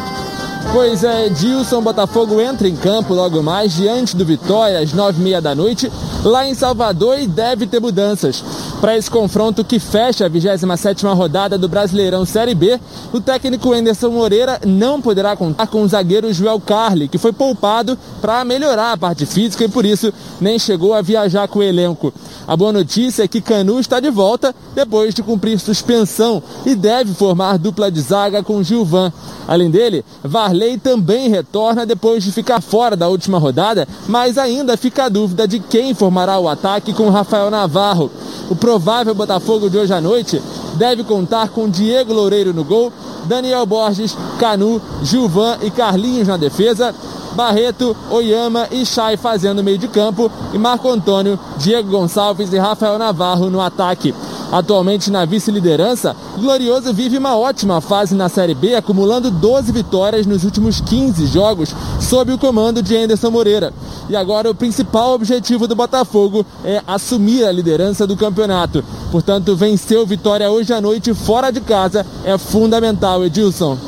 [0.73, 5.23] Pois é, Dilson Botafogo entra em campo logo mais diante do Vitória às nove e
[5.23, 5.93] meia da noite,
[6.25, 8.43] lá em Salvador e deve ter mudanças.
[8.81, 12.81] Para esse confronto que fecha a 27ª rodada do Brasileirão Série B,
[13.13, 17.99] o técnico Anderson Moreira não poderá contar com o zagueiro Joel Carli, que foi poupado
[18.21, 22.13] para melhorar a parte física e por isso nem chegou a viajar com o elenco.
[22.47, 27.15] A boa notícia é que Canu está de volta depois de cumprir suspensão e deve
[27.15, 29.13] formar dupla de zaga com Gilvan.
[29.47, 35.05] Além dele, Varley também retorna depois de ficar fora da última rodada, mas ainda fica
[35.05, 38.11] a dúvida de quem formará o ataque com Rafael Navarro.
[38.51, 40.43] O provável Botafogo de hoje à noite
[40.75, 42.93] deve contar com Diego Loureiro no gol,
[43.25, 46.95] Daniel Borges, Canu, Gilvan e Carlinhos na defesa,
[47.35, 52.99] Barreto, Oyama e Chay fazendo meio de campo e Marco Antônio, Diego Gonçalves e Rafael
[52.99, 54.15] Navarro no ataque.
[54.53, 60.45] Atualmente na vice-liderança, Glorioso vive uma ótima fase na Série B, acumulando 12 vitórias nos
[60.45, 63.73] últimos 15 jogos, sob o comando de Anderson Moreira.
[64.11, 68.85] E agora o principal objetivo do Botafogo é assumir a liderança do campeonato.
[69.11, 73.79] Portanto, vencer o Vitória hoje à noite fora de casa é fundamental, Edilson.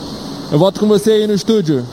[0.51, 1.85] Eu volto com você aí no estúdio.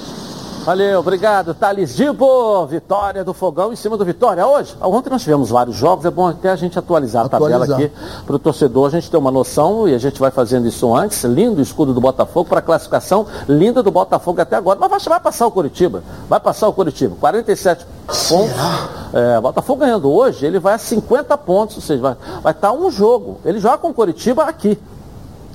[0.64, 2.68] Valeu, obrigado, Thales Dibo.
[2.68, 4.46] Vitória do Fogão em cima do Vitória.
[4.46, 7.62] Hoje, ontem nós tivemos vários jogos, é bom até a gente atualizar a atualizar.
[7.62, 7.92] tabela aqui
[8.28, 11.24] para o torcedor, a gente ter uma noção e a gente vai fazendo isso antes.
[11.24, 14.78] Lindo o escudo do Botafogo para a classificação, linda do Botafogo até agora.
[14.80, 17.16] Mas vai, passar o Curitiba, vai passar o Curitiba.
[17.20, 17.84] 47
[18.30, 18.56] pontos.
[19.14, 22.92] É, Botafogo ganhando hoje, ele vai a 50 pontos, ou seja, vai, vai estar um
[22.92, 23.40] jogo.
[23.44, 24.78] Ele joga com o Curitiba aqui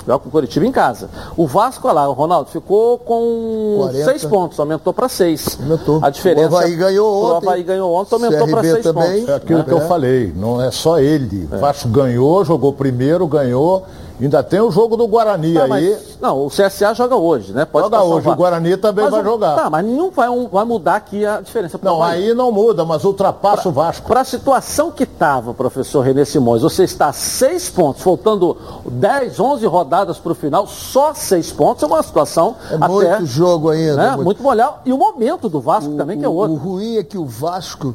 [0.07, 1.11] joga com o Curitiba em casa.
[1.37, 4.05] O Vasco, olha lá, o Ronaldo ficou com 40.
[4.05, 5.59] seis pontos, aumentou para seis.
[5.61, 5.99] Aumentou.
[6.03, 6.49] A diferença.
[6.49, 7.33] O Havaí ganhou ontem.
[7.33, 9.21] O Havaí ganhou ontem, aumentou para seis também.
[9.21, 9.29] pontos.
[9.29, 9.65] É aquilo é.
[9.65, 11.49] que eu falei, não é só ele.
[11.51, 13.85] O Vasco ganhou, jogou primeiro, ganhou.
[14.19, 15.69] Ainda tem o jogo do Guarani tá, aí.
[15.69, 17.67] Mas, não, o CSA joga hoje, né?
[17.67, 19.57] Pode joga hoje, o Guarani também mas vai o, jogar.
[19.57, 21.79] Tá, mas não vai, um, vai mudar aqui a diferença.
[21.83, 24.09] Não, aí não muda, mas ultrapassa pra, o Vasco.
[24.09, 28.57] Para a situação que estava, professor Renê Simões, você está a seis pontos, faltando
[28.91, 32.89] 10, 11 rodadas para o final, só seis pontos, é uma situação é até...
[32.89, 33.97] muito jogo ainda.
[33.97, 34.25] Né, muito...
[34.25, 34.77] muito molhado.
[34.87, 36.55] E o momento do Vasco o, também, que é outro.
[36.55, 37.95] O ruim é que o Vasco,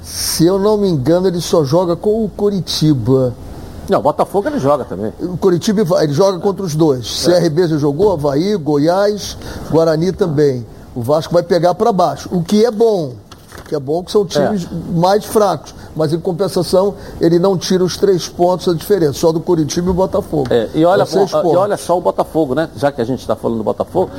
[0.00, 3.34] se eu não me engano, ele só joga com o Coritiba.
[3.88, 5.12] Não, o Botafogo ele joga também.
[5.20, 7.26] O Curitiba ele joga contra os dois.
[7.28, 7.40] É.
[7.40, 9.36] CRB já jogou, Havaí, Goiás,
[9.70, 10.66] Guarani também.
[10.94, 13.12] O Vasco vai pegar para baixo, o que é bom.
[13.66, 14.98] Que é bom que são times é.
[14.98, 19.40] mais fracos mas em compensação ele não tira os três pontos da diferença, só do
[19.40, 20.46] Curitiba e o Botafogo.
[20.50, 22.68] É, e, olha, bom, e olha só o Botafogo, né?
[22.76, 24.10] Já que a gente está falando do Botafogo,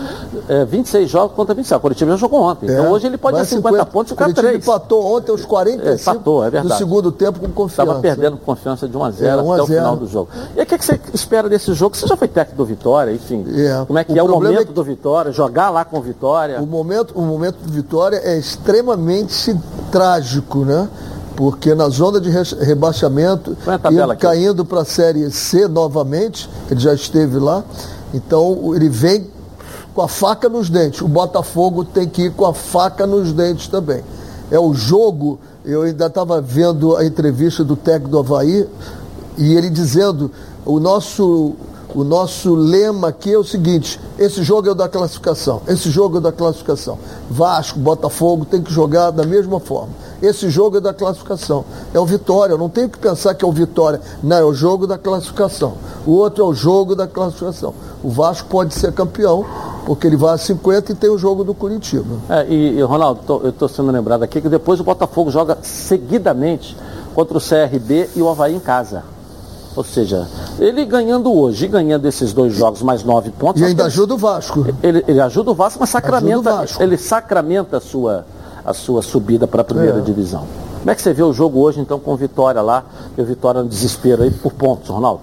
[0.49, 1.77] é, 26 jogos contra 27.
[1.77, 2.65] O Curitiba já jogou ontem.
[2.65, 4.38] Então é, hoje ele pode ter 50, 50 pontos e ficar 3.
[4.38, 6.73] O Curitiba empatou ontem aos 45 é, empatou, é verdade.
[6.73, 7.83] do segundo tempo com confiança.
[7.83, 9.63] Estava perdendo confiança de 1 a 0 é, 1 a até 0.
[9.63, 10.29] o final do jogo.
[10.55, 11.95] E o que, que, você espera desse jogo?
[11.95, 13.45] Você já foi técnico do Vitória, enfim.
[13.55, 13.86] É.
[13.86, 16.60] Como é que o é o momento é do Vitória, jogar lá com o Vitória?
[16.60, 19.33] O momento, o momento do Vitória é extremamente
[19.91, 20.88] trágico, né?
[21.38, 23.56] porque na zona de rebaixamento,
[23.91, 27.63] e caindo para a Série C novamente, ele já esteve lá,
[28.12, 29.28] então ele vem
[29.93, 31.00] com a faca nos dentes.
[31.02, 34.04] O Botafogo tem que ir com a faca nos dentes também.
[34.50, 38.67] É o jogo, eu ainda estava vendo a entrevista do técnico do Havaí,
[39.38, 40.32] e ele dizendo,
[40.65, 41.54] o nosso
[41.95, 46.17] o nosso lema aqui é o seguinte: esse jogo é o da classificação, esse jogo
[46.17, 46.97] é o da classificação.
[47.30, 49.89] Vasco, Botafogo tem que jogar da mesma forma.
[50.21, 51.63] Esse jogo é da classificação.
[51.93, 52.54] É o Vitória.
[52.54, 54.02] Eu não tenho que pensar que é o Vitória.
[54.23, 55.76] Não, é o jogo da classificação.
[56.06, 57.73] O outro é o jogo da classificação.
[58.04, 59.45] O Vasco pode ser campeão,
[59.86, 62.15] porque ele vai a 50 e tem o jogo do Curitiba.
[62.30, 65.58] É, e, e Ronaldo, tô, eu estou sendo lembrado aqui que depois o Botafogo joga
[65.62, 66.76] seguidamente
[67.13, 69.16] contra o CRB e o Havaí em casa.
[69.77, 73.61] Ou seja, ele ganhando hoje, ganhando esses dois jogos mais nove pontos.
[73.61, 74.65] E ainda ajuda o Vasco.
[74.81, 76.81] Ele, ele ajuda o Vasco, mas sacramenta, Vasco.
[76.81, 78.25] ele sacramenta a sua,
[78.65, 80.01] a sua subida para a primeira é.
[80.01, 80.47] divisão.
[80.79, 82.85] Como é que você vê o jogo hoje, então, com Vitória lá,
[83.15, 85.21] e o Vitória no desespero aí por pontos, Ronaldo?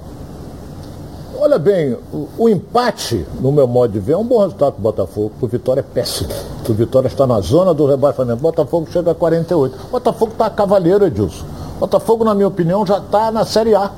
[1.37, 4.79] Olha bem, o, o, empate, no meu modo de ver, é um bom resultado para
[4.79, 6.31] o Botafogo, porque o Vitória é péssimo.
[6.69, 8.39] O Vitória está na zona do rebaixamento.
[8.39, 9.77] O Botafogo chega a 48.
[9.89, 11.45] O Botafogo está cavaleiro, Edilson.
[11.77, 13.91] O Botafogo, na minha opinião, já está na Série A.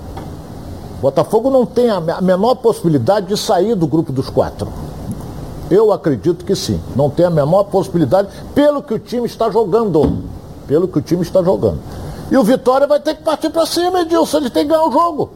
[1.00, 4.68] Botafogo não tem a menor possibilidade de sair do grupo dos quatro.
[5.70, 6.80] Eu acredito que sim.
[6.94, 10.24] Não tem a menor possibilidade pelo que o time está jogando.
[10.66, 11.80] Pelo que o time está jogando.
[12.30, 14.38] E o Vitória vai ter que partir para cima, Edilson.
[14.38, 15.30] Ele tem que ganhar o jogo.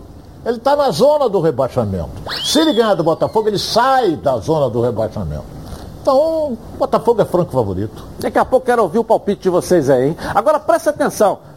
[0.44, 2.10] Ele está na zona do rebaixamento.
[2.42, 5.44] Se ele ganhar do Botafogo, ele sai da zona do rebaixamento.
[6.00, 8.02] Então, o Botafogo é franco favorito.
[8.18, 10.16] Daqui a pouco quero ouvir o palpite de vocês aí, hein?
[10.34, 11.49] Agora presta atenção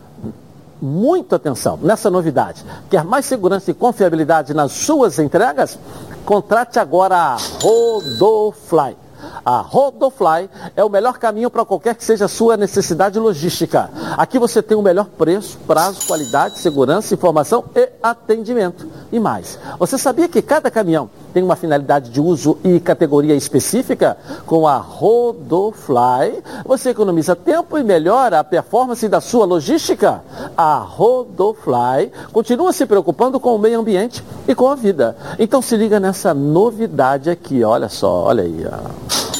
[0.83, 2.63] muita atenção nessa novidade.
[2.89, 5.79] Quer mais segurança e confiabilidade nas suas entregas?
[6.25, 8.97] Contrate agora a Rodofly.
[9.45, 13.89] A Rodofly é o melhor caminho para qualquer que seja a sua necessidade logística.
[14.17, 18.85] Aqui você tem o melhor preço, prazo, qualidade, segurança, informação e atendimento.
[19.11, 24.15] E mais, você sabia que cada caminhão tem uma finalidade de uso e categoria específica?
[24.45, 30.21] Com a Rodofly, você economiza tempo e melhora a performance da sua logística.
[30.55, 35.17] A Rodofly continua se preocupando com o meio ambiente e com a vida.
[35.39, 38.65] Então se liga nessa novidade aqui, olha só, olha aí.
[38.65, 39.32] Ó.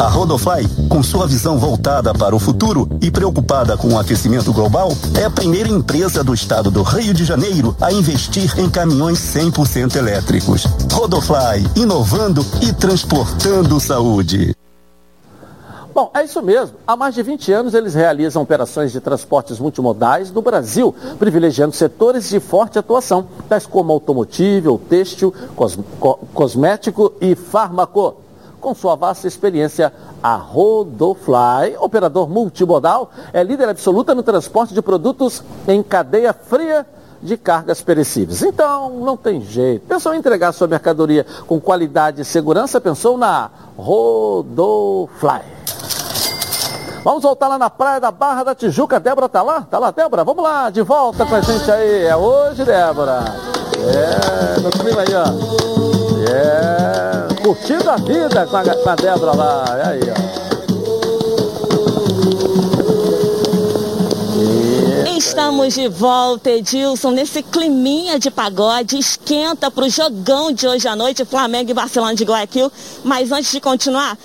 [0.00, 4.90] A Rodofly, com sua visão voltada para o futuro e preocupada com o aquecimento global,
[5.16, 9.94] é a primeira empresa do estado do Rio de Janeiro a investir em caminhões 100%
[9.94, 10.64] elétricos.
[10.92, 14.56] Rodofly, inovando e transportando saúde.
[15.94, 16.76] Bom, é isso mesmo.
[16.84, 22.28] Há mais de 20 anos eles realizam operações de transportes multimodais no Brasil, privilegiando setores
[22.28, 25.78] de forte atuação, tais como automotivo, têxtil, cos
[26.34, 28.23] cosmético e fármaco
[28.64, 35.44] com sua vasta experiência, a Rodofly, operador multimodal, é líder absoluta no transporte de produtos
[35.68, 36.86] em cadeia fria
[37.20, 38.42] de cargas perecíveis.
[38.42, 39.86] Então, não tem jeito.
[39.86, 42.80] Pensou em entregar sua mercadoria com qualidade e segurança?
[42.80, 45.42] Pensou na Rodofly.
[47.04, 48.98] Vamos voltar lá na praia da Barra da Tijuca.
[48.98, 49.60] Débora tá lá?
[49.60, 50.24] Tá lá, Débora?
[50.24, 52.06] Vamos lá, de volta com a gente aí.
[52.06, 53.24] É hoje, Débora.
[53.76, 56.30] É, no clima aí, ó.
[56.32, 56.83] É
[57.44, 59.64] curtindo a vida com a, com a Débora lá.
[59.76, 60.44] E aí, ó.
[65.18, 70.96] Estamos de volta, Edilson, nesse climinha de pagode, esquenta para o jogão de hoje à
[70.96, 72.72] noite, Flamengo e Barcelona de Guayaquil.
[73.02, 74.16] Mas antes de continuar,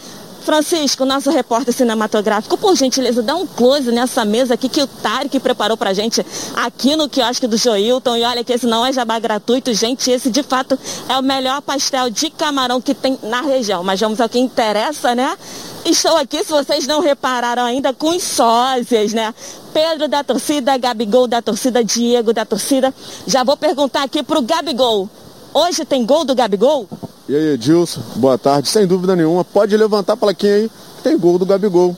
[0.42, 5.40] Francisco, nosso repórter cinematográfico, por gentileza, dá um close nessa mesa aqui que o Tarek
[5.40, 6.26] preparou pra gente
[6.56, 8.18] aqui no quiosque do Joilton.
[8.18, 10.10] E olha que esse não é jabá gratuito, gente.
[10.10, 13.84] Esse de fato é o melhor pastel de camarão que tem na região.
[13.84, 15.38] Mas vamos ao que interessa, né?
[15.86, 19.34] Estou aqui, se vocês não repararam ainda, com os sócios, né?
[19.74, 22.94] Pedro da torcida, Gabigol da torcida, Diego da torcida.
[23.28, 25.10] Já vou perguntar aqui pro Gabigol.
[25.54, 26.88] Hoje tem gol do Gabigol?
[27.30, 28.68] E aí, Edilson, boa tarde.
[28.68, 30.72] Sem dúvida nenhuma, pode levantar a plaquinha aí,
[31.04, 31.96] tem gol do Gabigol.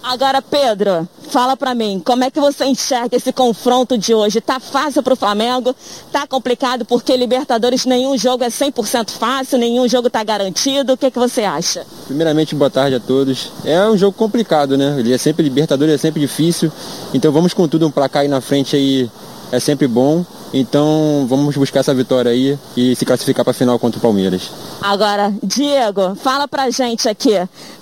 [0.00, 4.40] Agora, Pedro, fala para mim, como é que você enxerga esse confronto de hoje?
[4.40, 5.74] Tá fácil para o Flamengo?
[6.12, 10.92] Tá complicado porque Libertadores nenhum jogo é 100% fácil, nenhum jogo tá garantido.
[10.92, 11.84] O que, que você acha?
[12.06, 13.50] Primeiramente, boa tarde a todos.
[13.64, 14.94] É um jogo complicado, né?
[14.96, 16.70] Ele é sempre Libertadores, é sempre difícil.
[17.12, 19.10] Então vamos com tudo um placar aí na frente aí
[19.50, 20.24] é sempre bom.
[20.52, 24.50] Então vamos buscar essa vitória aí e se classificar para a final contra o Palmeiras.
[24.82, 27.32] Agora, Diego, fala pra gente aqui.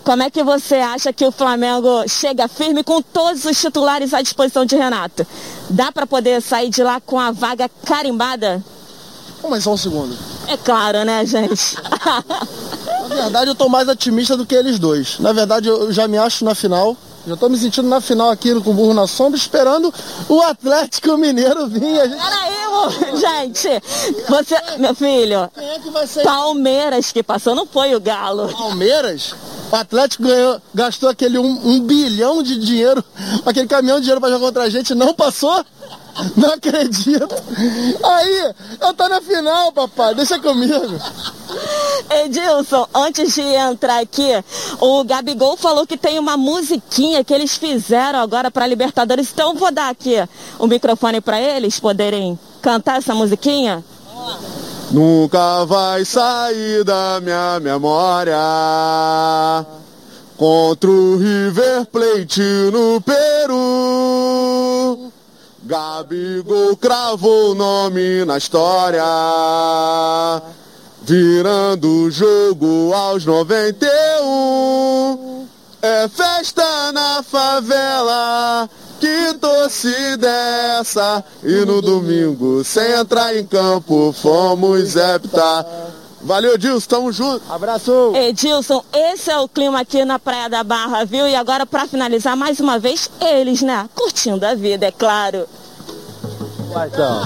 [0.05, 4.23] Como é que você acha que o Flamengo chega firme com todos os titulares à
[4.23, 5.27] disposição de Renato?
[5.69, 8.63] Dá para poder sair de lá com a vaga carimbada?
[9.49, 10.17] Mas só um segundo.
[10.47, 11.77] É claro, né, gente?
[13.09, 15.19] na verdade, eu tô mais otimista do que eles dois.
[15.19, 18.59] Na verdade, eu já me acho na final Já tô me sentindo na final aqui
[18.61, 19.93] com o burro na sombra, esperando
[20.29, 21.81] o Atlético Mineiro vir.
[21.81, 22.17] Gente...
[22.17, 22.61] Peraí,
[23.17, 23.69] gente.
[24.29, 26.23] Você, meu filho, Quem é que vai ser?
[26.23, 28.49] Palmeiras que passou, não foi o Galo.
[28.49, 29.35] Palmeiras?
[29.71, 33.05] O Atlético ganhou, gastou aquele um, um bilhão de dinheiro,
[33.47, 35.65] aquele caminhão de dinheiro para jogar contra a gente, não passou?
[36.37, 37.29] Não acredito.
[38.03, 41.01] Aí, eu tô na final, papai, deixa comigo.
[42.25, 44.43] Edilson, antes de entrar aqui,
[44.81, 49.31] o Gabigol falou que tem uma musiquinha que eles fizeram agora para Libertadores.
[49.33, 50.17] Então eu vou dar aqui
[50.59, 53.85] o microfone para eles poderem cantar essa musiquinha.
[54.91, 58.37] Nunca vai sair da minha memória
[60.37, 63.61] contra o River Plate no Peru.
[65.63, 69.05] Gabigol cravou o nome na história,
[71.03, 75.47] virando o jogo aos 91.
[75.83, 81.23] É festa na favela, que torcida é essa?
[81.43, 85.67] E no domingo, sem entrar em campo, fomos heptar.
[86.23, 87.43] Valeu, Dilson, tamo junto.
[87.51, 88.13] Abraço.
[88.15, 91.27] Edilson, esse é o clima aqui na Praia da Barra, viu?
[91.27, 93.89] E agora, para finalizar, mais uma vez, eles, né?
[93.95, 95.49] Curtindo a vida, é claro.
[96.73, 97.23] Vai então.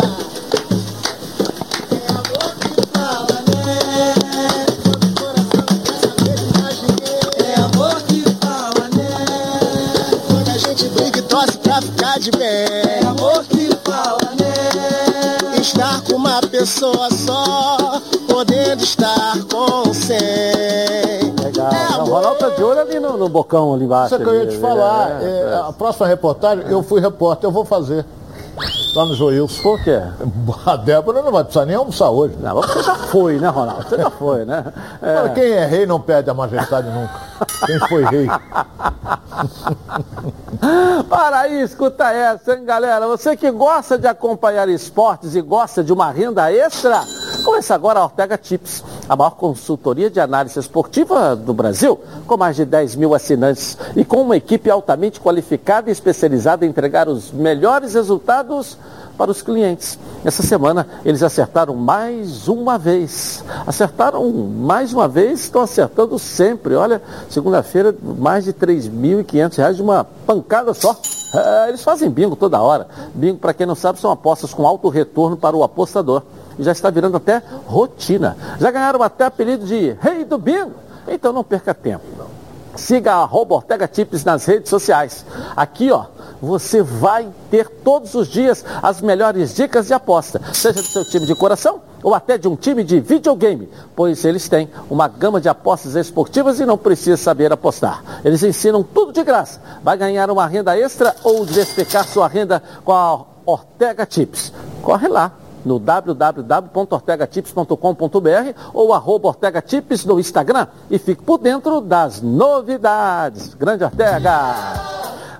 [7.37, 9.09] É amor que fala, né?
[10.29, 12.49] Quando a gente briga e torce pra ficar de bem.
[12.49, 15.61] É amor que fala, né?
[15.61, 17.77] Estar com uma pessoa só,
[18.35, 20.19] podendo estar com cem.
[21.41, 21.71] Legal.
[21.73, 24.13] Não, o Ronaldo tá de olho ali no, no bocão ali embaixo.
[24.13, 25.23] Isso é que eu ia te falar.
[25.23, 25.69] é, é, é.
[25.69, 28.05] A próxima reportagem, eu fui repórter, eu vou fazer.
[28.97, 29.63] Lá no Joilson.
[29.63, 30.01] Por quê?
[30.67, 32.35] A Débora não vai precisar nem almoçar hoje.
[32.41, 33.89] Não, você já foi, né, Ronaldo?
[33.89, 34.65] Você já foi, né?
[35.03, 35.29] É.
[35.31, 37.21] Quem é rei não perde a majestade nunca.
[37.67, 38.29] Quem foi rei?
[41.09, 43.07] Para aí, escuta essa, hein, galera?
[43.07, 47.03] Você que gosta de acompanhar esportes e gosta de uma renda extra,
[47.43, 52.57] começa agora a Ortega Tips, a maior consultoria de análise esportiva do Brasil, com mais
[52.57, 57.33] de 10 mil assinantes e com uma equipe altamente qualificada e especializada em entregar os
[57.33, 58.77] melhores resultados
[59.17, 59.99] para os clientes.
[60.25, 63.45] Essa semana eles acertaram mais uma vez.
[63.67, 66.75] Acertaram mais uma vez, estão acertando sempre.
[66.75, 70.97] Olha, segunda-feira, mais de 3.500 reais de uma pancada só.
[71.35, 72.87] É, eles fazem bingo toda hora.
[73.15, 76.23] Bingo, para quem não sabe, são apostas com alto retorno para o apostador.
[76.59, 78.37] E já está virando até rotina.
[78.59, 80.73] Já ganharam até apelido de Rei do Bingo.
[81.07, 82.05] Então não perca tempo.
[82.77, 85.25] Siga a Ortega Tips nas redes sociais.
[85.57, 86.07] Aqui, ó,
[86.43, 91.25] você vai ter todos os dias as melhores dicas de aposta, seja do seu time
[91.25, 95.49] de coração ou até de um time de videogame, pois eles têm uma gama de
[95.49, 98.21] apostas esportivas e não precisa saber apostar.
[98.23, 99.59] Eles ensinam tudo de graça.
[99.83, 104.53] Vai ganhar uma renda extra ou diversificar sua renda com a Ortega Tips.
[104.83, 105.33] Corre lá
[105.65, 113.55] no www.ortegatips.com.br ou arroba Ortega Tips no Instagram e fique por dentro das novidades.
[113.55, 114.33] Grande Ortega!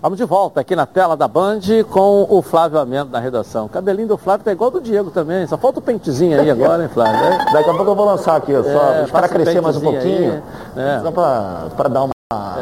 [0.01, 1.61] Vamos de volta aqui na tela da Band
[1.91, 3.65] com o Flávio Amendo na redação.
[3.65, 6.83] O cabelinho do Flávio tá igual do Diego também, só falta o pentezinho aí agora,
[6.83, 7.25] hein, Flávio?
[7.25, 7.53] É?
[7.53, 10.43] Daqui a pouco eu vou lançar aqui, só É, o crescer mais um pouquinho.
[10.77, 11.01] aí, é.
[11.01, 12.14] Só para dar uma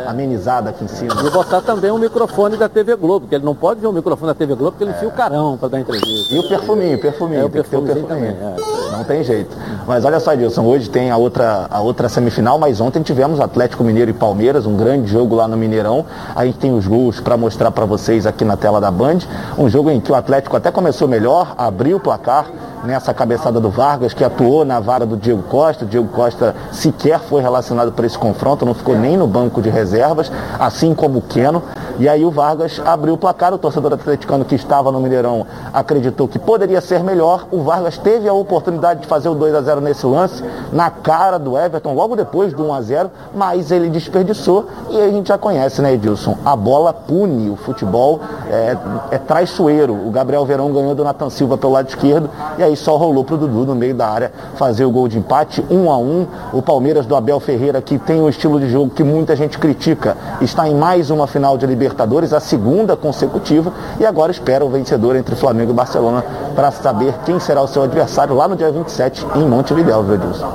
[0.06, 1.14] amenizada aqui em cima.
[1.24, 4.28] E botar também o microfone da TV Globo, porque ele não pode ver o microfone
[4.28, 6.34] da TV Globo, porque ele enfia o carão para dar entrevista.
[6.34, 7.42] E o perfuminho, perfuminho.
[7.42, 8.34] É, o tem que ter o perfumezinho perfuminho.
[8.36, 8.81] também, é.
[8.92, 9.56] Não tem jeito.
[9.86, 13.82] Mas olha só, Dilson, hoje tem a outra, a outra semifinal, mas ontem tivemos Atlético
[13.82, 16.04] Mineiro e Palmeiras, um grande jogo lá no Mineirão.
[16.36, 19.20] A gente tem os gols para mostrar para vocês aqui na tela da Band.
[19.56, 22.46] Um jogo em que o Atlético até começou melhor, abriu o placar
[22.84, 25.84] nessa cabeçada do Vargas, que atuou na vara do Diego Costa.
[25.84, 29.70] O Diego Costa sequer foi relacionado para esse confronto, não ficou nem no banco de
[29.70, 31.62] reservas, assim como o Queno.
[31.98, 36.26] E aí o Vargas abriu o placar, o torcedor atleticano que estava no Mineirão acreditou
[36.26, 37.46] que poderia ser melhor.
[37.50, 40.42] O Vargas teve a oportunidade de fazer o 2 a 0 nesse lance,
[40.72, 44.66] na cara do Everton, logo depois do 1 a 0 mas ele desperdiçou.
[44.90, 46.36] E a gente já conhece, né, Edilson?
[46.44, 48.76] A bola pune, o futebol é,
[49.12, 49.94] é traiçoeiro.
[49.94, 53.36] O Gabriel Verão ganhou do Nathan Silva pelo lado esquerdo, e aí só rolou pro
[53.36, 57.06] Dudu no meio da área fazer o gol de empate, 1 a 1 O Palmeiras
[57.06, 60.74] do Abel Ferreira, que tem um estilo de jogo que muita gente critica, está em
[60.74, 65.70] mais uma final de Libertadores, a segunda consecutiva, e agora espera o vencedor entre Flamengo
[65.70, 70.02] e Barcelona para saber quem será o seu adversário lá no dia 27 em Montevidéu,
[70.02, 70.52] viu, Edilson?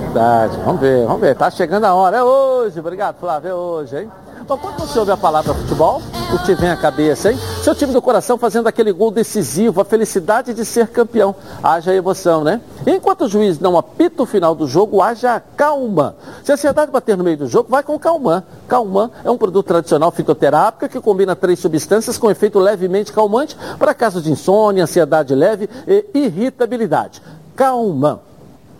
[0.00, 1.34] Verdade, vamos ver, vamos ver.
[1.34, 2.78] Tá chegando a hora, é hoje.
[2.78, 4.10] Obrigado, Flávio, é hoje, hein?
[4.48, 6.02] Mas quando você ouve a palavra futebol,
[6.34, 7.38] o que vem à cabeça, hein?
[7.62, 11.34] Seu time do coração fazendo aquele gol decisivo, a felicidade de ser campeão.
[11.62, 12.60] Haja emoção, né?
[12.86, 16.16] Enquanto o juiz não apita o final do jogo, haja calma.
[16.42, 18.42] Se a ansiedade bater no meio do jogo, vai com Calman.
[18.68, 23.94] Calman é um produto tradicional fitoterápico que combina três substâncias com efeito levemente calmante para
[23.94, 27.22] casos de insônia, ansiedade leve e irritabilidade.
[27.56, 28.18] Calman.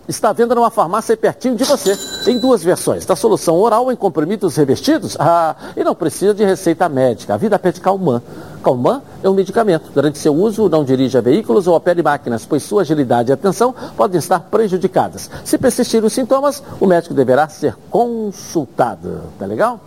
[0.08, 1.96] Está à venda numa farmácia pertinho de você,
[2.26, 3.06] em duas versões.
[3.06, 7.34] Da solução oral em comprimidos revestidos, ah, e não precisa de receita médica.
[7.34, 8.20] A vida pede Calman.
[8.64, 9.90] Calman é um medicamento.
[9.94, 14.18] Durante seu uso, não dirija veículos ou opere máquinas, pois sua agilidade e atenção podem
[14.18, 15.30] estar prejudicadas.
[15.44, 19.22] Se persistirem os sintomas, o médico deverá ser consultado.
[19.38, 19.78] Tá legal?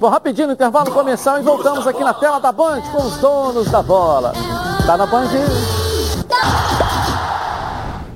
[0.00, 3.82] Vou rapidinho intervalo comercial e voltamos aqui na tela da Band com os donos da
[3.82, 4.32] bola.
[4.84, 5.28] Tá na Band?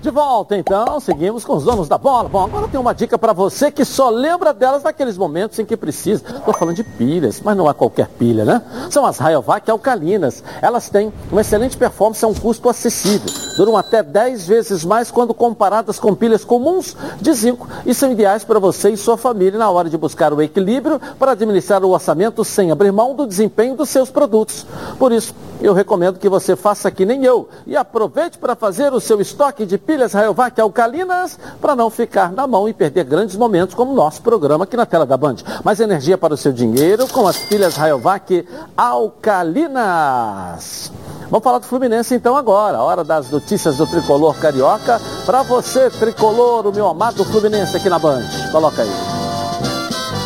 [0.03, 2.29] De volta então, seguimos com os donos da bola.
[2.29, 5.77] Bom, agora tem uma dica para você que só lembra delas naqueles momentos em que
[5.77, 6.25] precisa.
[6.27, 8.63] Estou falando de pilhas, mas não é qualquer pilha, né?
[8.91, 10.43] São as Rayovac alcalinas.
[10.61, 13.33] Elas têm uma excelente performance a um custo acessível.
[13.57, 18.43] Duram até 10 vezes mais quando comparadas com pilhas comuns de zinco e são ideais
[18.43, 22.45] para você e sua família na hora de buscar o equilíbrio para administrar o orçamento
[22.45, 24.67] sem abrir mão do desempenho dos seus produtos.
[24.99, 29.01] Por isso, eu recomendo que você faça que nem eu e aproveite para fazer o
[29.01, 33.75] seu estoque de pilhas Rayovac alcalinas para não ficar na mão e perder grandes momentos
[33.75, 35.37] como o nosso programa aqui na tela da Band.
[35.65, 39.83] Mais energia para o seu dinheiro com as pilhas Rayovac alcalinas.
[41.31, 45.01] Vamos falar do Fluminense então agora, hora das notícias do tricolor carioca.
[45.25, 48.25] Para você, tricolor, o meu amado Fluminense aqui na Band.
[48.51, 48.91] Coloca aí.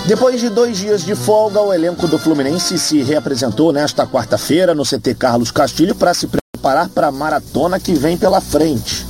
[0.06, 4.84] Depois de dois dias de folga, o elenco do Fluminense se reapresentou nesta quarta-feira no
[4.84, 9.05] CT Carlos Castilho para se preparar para a maratona que vem pela frente.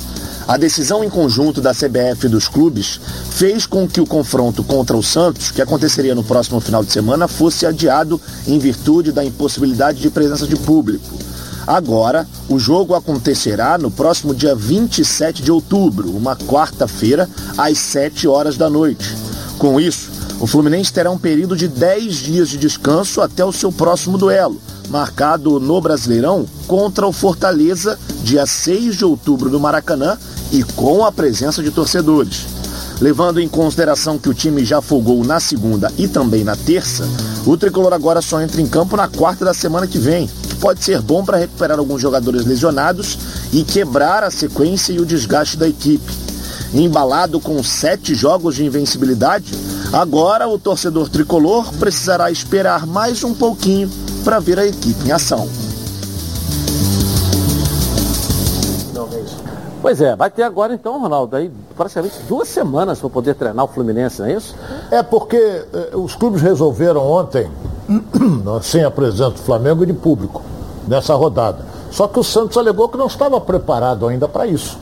[0.47, 4.95] A decisão em conjunto da CBF e dos clubes fez com que o confronto contra
[4.95, 9.99] o Santos, que aconteceria no próximo final de semana, fosse adiado em virtude da impossibilidade
[9.99, 11.17] de presença de público.
[11.67, 18.55] Agora, o jogo acontecerá no próximo dia 27 de outubro, uma quarta-feira, às 7 horas
[18.55, 19.17] da noite.
[19.59, 20.09] Com isso,
[20.39, 24.61] o Fluminense terá um período de 10 dias de descanso até o seu próximo duelo,
[24.89, 30.17] marcado no Brasileirão contra o Fortaleza, dia 6 de outubro no Maracanã
[30.51, 32.45] e com a presença de torcedores.
[33.01, 37.07] Levando em consideração que o time já folgou na segunda e também na terça,
[37.45, 40.83] o tricolor agora só entra em campo na quarta da semana que vem, que pode
[40.83, 43.17] ser bom para recuperar alguns jogadores lesionados
[43.51, 46.11] e quebrar a sequência e o desgaste da equipe.
[46.73, 49.53] Embalado com sete jogos de invencibilidade,
[49.93, 53.89] agora o torcedor tricolor precisará esperar mais um pouquinho
[54.23, 55.47] para ver a equipe em ação.
[59.81, 63.67] Pois é, vai ter agora então, Ronaldo, aí praticamente duas semanas para poder treinar o
[63.67, 64.55] Fluminense, não é isso?
[64.91, 67.49] É porque eh, os clubes resolveram ontem,
[68.63, 70.41] sem a presença do Flamengo e de público,
[70.87, 71.63] nessa rodada.
[71.91, 74.77] Só que o Santos alegou que não estava preparado ainda para isso.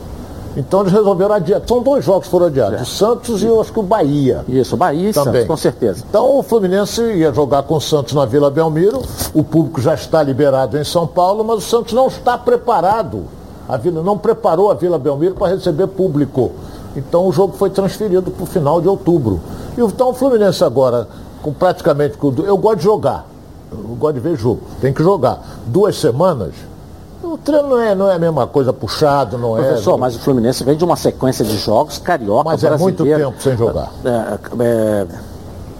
[0.55, 1.61] Então eles resolveram adiar.
[1.67, 2.83] São dois jogos que foram adiados, É.
[2.83, 4.45] o Santos e eu acho que o Bahia.
[4.47, 5.33] Isso, Bahia e Também.
[5.33, 6.03] Santos, com certeza.
[6.09, 9.01] Então o Fluminense ia jogar com o Santos na Vila Belmiro,
[9.33, 13.23] o público já está liberado em São Paulo, mas o Santos não está preparado.
[13.67, 16.51] A Vila não preparou a Vila Belmiro para receber público.
[16.95, 19.41] Então o jogo foi transferido para o final de outubro.
[19.77, 21.07] E então o Fluminense agora,
[21.41, 22.17] com praticamente.
[22.45, 23.27] Eu gosto de jogar.
[23.71, 24.61] Eu gosto de ver jogo.
[24.79, 25.41] Tem que jogar.
[25.67, 26.53] Duas semanas.
[27.25, 29.63] O treino não é, não é a mesma coisa puxado, não é.
[29.63, 33.33] Professor, mas o Fluminense vem de uma sequência de jogos carioca, Mas é muito tempo
[33.41, 33.91] sem jogar.
[34.05, 35.07] é, é,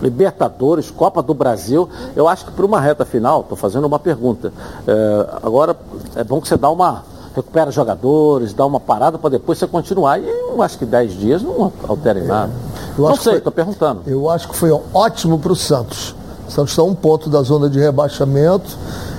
[0.01, 1.87] Libertadores, Copa do Brasil.
[2.15, 4.51] Eu acho que para uma reta final, estou fazendo uma pergunta.
[4.87, 5.75] É, agora
[6.15, 7.03] é bom que você dá uma.
[7.35, 10.19] recupera jogadores, dá uma parada para depois você continuar.
[10.19, 12.51] E eu acho que 10 dias não altera em nada.
[12.97, 14.01] Eu não sei, estou perguntando.
[14.05, 16.15] Eu acho que foi ótimo para o Santos.
[16.47, 18.77] O Santos está a um ponto da zona de rebaixamento.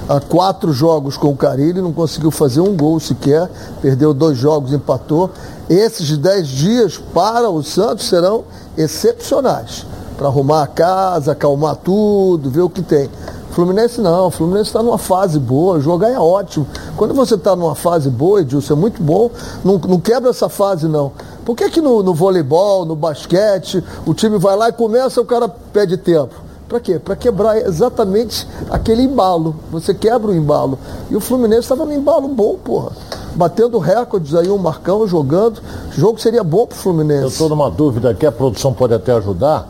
[0.09, 3.51] Há quatro jogos com o Carilli, não conseguiu fazer um gol sequer.
[3.83, 5.31] Perdeu dois jogos, empatou.
[5.69, 8.45] Esses dez dias para o Santos serão
[8.79, 9.85] excepcionais.
[10.17, 13.11] Para arrumar a casa, acalmar tudo, ver o que tem.
[13.51, 16.67] Fluminense não, o Fluminense está numa fase boa, jogar é ótimo.
[16.97, 19.31] Quando você está numa fase boa, Edilson, é muito bom,
[19.65, 21.11] não, não quebra essa fase não.
[21.45, 25.25] Por que, que no, no voleibol, no basquete, o time vai lá e começa, o
[25.25, 26.46] cara pede tempo?
[26.69, 26.99] Para quê?
[26.99, 29.55] Para quebrar exatamente aquele embalo.
[29.71, 30.79] Você quebra o embalo.
[31.09, 32.91] E o Fluminense estava no embalo bom, porra.
[33.37, 35.59] Batendo recordes aí, o Marcão jogando.
[35.89, 37.27] O jogo seria bom pro Eu Fluminense.
[37.27, 39.69] estou numa dúvida aqui, a produção pode até ajudar,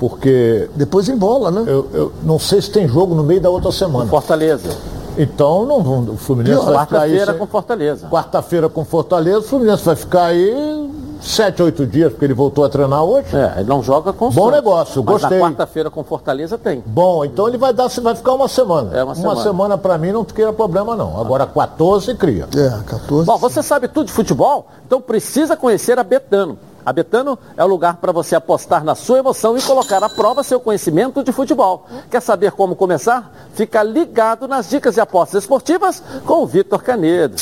[0.00, 0.68] porque.
[0.74, 1.64] Depois embola, né?
[1.66, 4.06] Eu, eu não sei se tem jogo no meio da outra semana.
[4.10, 4.70] Fortaleza.
[5.16, 7.10] Então, não, o Fluminense vai ficar aí.
[7.10, 8.08] Quarta-feira com Fortaleza.
[8.08, 10.77] Quarta-feira com Fortaleza, o Fluminense vai ficar aí
[11.20, 13.34] sete, oito dias, porque ele voltou a treinar hoje.
[13.36, 15.38] É, ele não joga com Bom negócio, Mas gostei.
[15.38, 16.82] na quarta-feira com Fortaleza tem.
[16.86, 18.96] Bom, então ele vai dar, vai ficar uma semana.
[18.96, 19.42] É, uma semana.
[19.42, 21.20] semana para mim não cria problema não.
[21.20, 22.48] Agora 14 cria.
[22.56, 23.26] É, 14.
[23.26, 24.66] Bom, você sabe tudo de futebol?
[24.86, 26.58] Então precisa conhecer a Betano.
[26.84, 30.42] A Betano é o lugar para você apostar na sua emoção e colocar à prova
[30.42, 31.84] seu conhecimento de futebol.
[32.10, 33.30] Quer saber como começar?
[33.52, 37.36] Fica ligado nas dicas de apostas esportivas com o Vitor Canedo.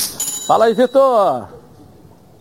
[0.45, 1.56] Fala aí, Vitor.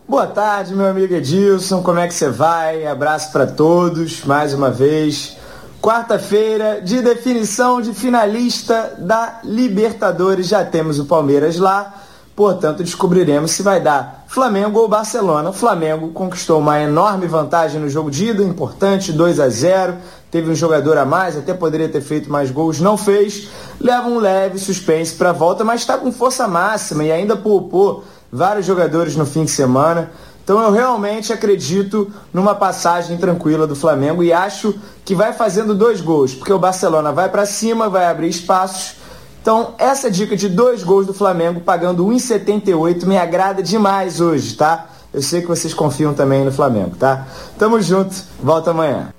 [0.08, 1.82] Boa tarde, meu amigo Edilson.
[1.82, 2.86] Como é que você vai?
[2.86, 5.36] Abraço para todos, mais uma vez.
[5.82, 10.46] Quarta-feira de definição de finalista da Libertadores.
[10.46, 11.92] Já temos o Palmeiras lá,
[12.36, 15.50] portanto descobriremos se vai dar Flamengo ou Barcelona.
[15.50, 19.96] O Flamengo conquistou uma enorme vantagem no jogo de ida, importante, 2 a 0.
[20.30, 23.48] Teve um jogador a mais, até poderia ter feito mais gols, não fez.
[23.80, 28.04] Leva um leve suspense para a volta, mas está com força máxima e ainda poupou
[28.30, 30.10] vários jogadores no fim de semana.
[30.44, 34.74] Então eu realmente acredito numa passagem tranquila do Flamengo e acho
[35.04, 38.96] que vai fazendo dois gols, porque o Barcelona vai para cima, vai abrir espaços.
[39.42, 44.86] Então essa dica de dois gols do Flamengo pagando 1,78 me agrada demais hoje, tá?
[45.12, 47.26] Eu sei que vocês confiam também no Flamengo, tá?
[47.58, 49.15] Tamo junto, volta amanhã.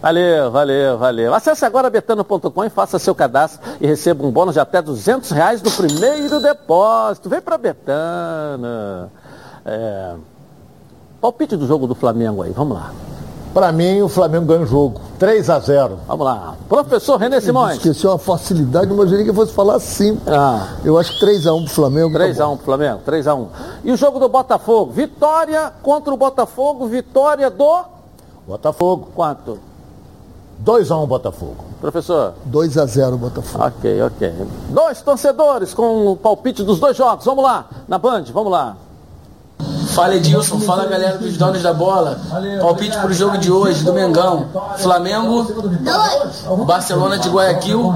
[0.00, 1.34] Valeu, valeu, valeu.
[1.34, 5.62] Acesse agora betano.com e faça seu cadastro e receba um bônus de até 200 reais
[5.62, 7.28] no primeiro depósito.
[7.28, 9.10] Vem pra Betano.
[9.64, 10.14] É...
[11.20, 12.92] Palpite do jogo do Flamengo aí, vamos lá.
[13.52, 15.00] Para mim, o Flamengo ganha o jogo.
[15.18, 16.54] 3 a 0 Vamos lá.
[16.68, 17.78] Professor René Simões.
[17.78, 20.16] Esqueceu uma facilidade, não imaginei que fosse falar assim.
[20.26, 20.74] Ah.
[20.84, 22.16] Eu acho que 3x1 pro Flamengo.
[22.16, 23.48] 3x1 tá pro Flamengo, 3x1.
[23.82, 24.92] E o jogo do Botafogo?
[24.92, 27.84] Vitória contra o Botafogo, vitória do
[28.46, 29.08] Botafogo.
[29.14, 29.58] quanto?
[30.58, 31.64] 2 a 1 Botafogo.
[31.80, 32.34] Professor?
[32.50, 33.64] 2x0 Botafogo.
[33.64, 34.34] Ok, ok.
[34.70, 37.24] Dois torcedores com o palpite dos dois jogos.
[37.24, 38.76] Vamos lá, na Band, vamos lá.
[39.88, 42.20] Fala Edilson, fala galera dos donos da bola.
[42.60, 44.46] Palpite pro jogo de hoje, do Mengão.
[44.76, 45.46] Flamengo,
[46.64, 47.94] Barcelona de Guayaquil,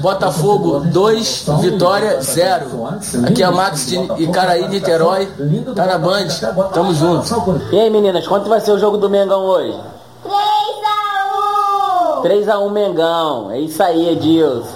[0.00, 2.66] Botafogo 2, Vitória 0.
[3.26, 5.28] Aqui é Max de Icaraí, Niterói.
[5.74, 6.28] Tá na Band,
[6.72, 7.26] tamo junto.
[7.72, 9.78] E aí meninas, quanto vai ser o jogo do Mengão hoje?
[12.24, 14.66] 3x1 Mengão, é isso aí Edilson.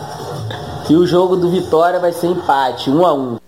[0.91, 3.39] E o jogo do Vitória vai ser empate, 1x1.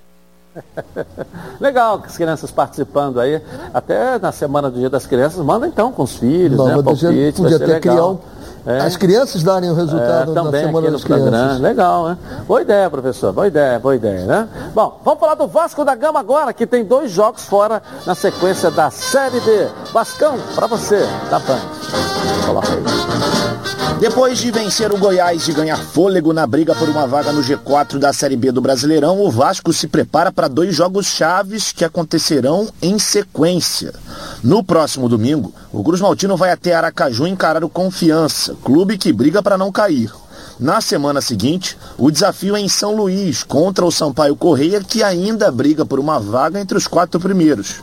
[1.60, 3.40] Legal que as crianças participando aí.
[3.72, 6.82] Até na semana do Dia das Crianças, manda então com os filhos, Não, né?
[6.82, 8.18] Palpite, podia vai ser até criar um-
[8.66, 8.78] É.
[8.80, 11.30] As crianças darem o resultado É, na também Semana aqui no das Crianças.
[11.30, 11.58] programa.
[11.60, 12.18] Legal, né?
[12.46, 13.32] Boa ideia, professor.
[13.32, 14.48] Boa ideia, boa ideia, né?
[14.74, 18.70] Bom, vamos falar do Vasco da Gama agora, que tem dois jogos fora na sequência
[18.70, 19.66] da Série B.
[19.94, 21.58] Vascão, pra você, da Band.
[22.46, 23.39] Coloca aí.
[24.00, 27.98] Depois de vencer o Goiás e ganhar fôlego na briga por uma vaga no G4
[27.98, 32.66] da Série B do Brasileirão, o Vasco se prepara para dois jogos chaves que acontecerão
[32.80, 33.92] em sequência.
[34.42, 39.42] No próximo domingo, o Cruz Maltino vai até Aracaju encarar o Confiança, clube que briga
[39.42, 40.10] para não cair.
[40.58, 45.50] Na semana seguinte, o desafio é em São Luís, contra o Sampaio Correia, que ainda
[45.50, 47.82] briga por uma vaga entre os quatro primeiros.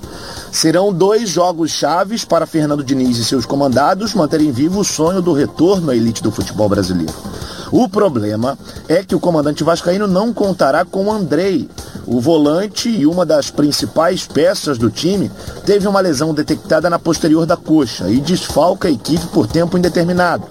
[0.58, 5.32] Serão dois jogos chaves para Fernando Diniz e seus comandados manterem vivo o sonho do
[5.32, 7.14] retorno à elite do futebol brasileiro.
[7.72, 8.58] O problema
[8.90, 11.70] é que o comandante vascaíno não contará com Andrei.
[12.08, 15.32] O volante e uma das principais peças do time
[15.64, 20.48] teve uma lesão detectada na posterior da coxa e desfalca a equipe por tempo indeterminado.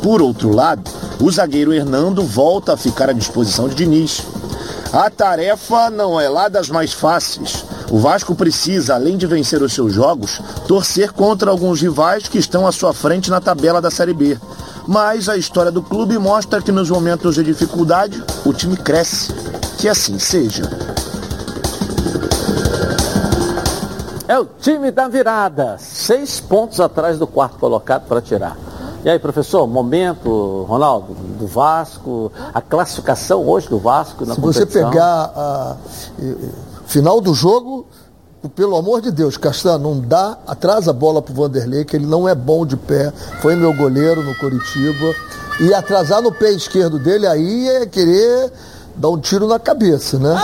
[0.00, 0.88] Por outro lado,
[1.20, 4.22] o zagueiro Hernando volta a ficar à disposição de Diniz.
[4.92, 7.64] A tarefa não é lá das mais fáceis.
[7.90, 12.66] O Vasco precisa, além de vencer os seus jogos, torcer contra alguns rivais que estão
[12.66, 14.38] à sua frente na tabela da Série B.
[14.86, 19.32] Mas a história do clube mostra que nos momentos de dificuldade, o time cresce.
[19.78, 20.64] Que assim seja.
[24.26, 25.76] É o time da virada.
[25.78, 28.56] Seis pontos atrás do quarto colocado para tirar.
[29.04, 34.60] E aí, professor, momento, Ronaldo, do Vasco, a classificação hoje do Vasco na Se você
[34.60, 34.90] competição.
[34.90, 35.76] pegar a
[36.88, 37.86] final do jogo,
[38.56, 42.28] pelo amor de Deus, Castan, não dá, atrasa a bola pro Vanderlei, que ele não
[42.28, 45.14] é bom de pé, foi meu goleiro no Coritiba.
[45.60, 48.52] E atrasar no pé esquerdo dele aí é querer
[48.94, 50.34] dar um tiro na cabeça, né?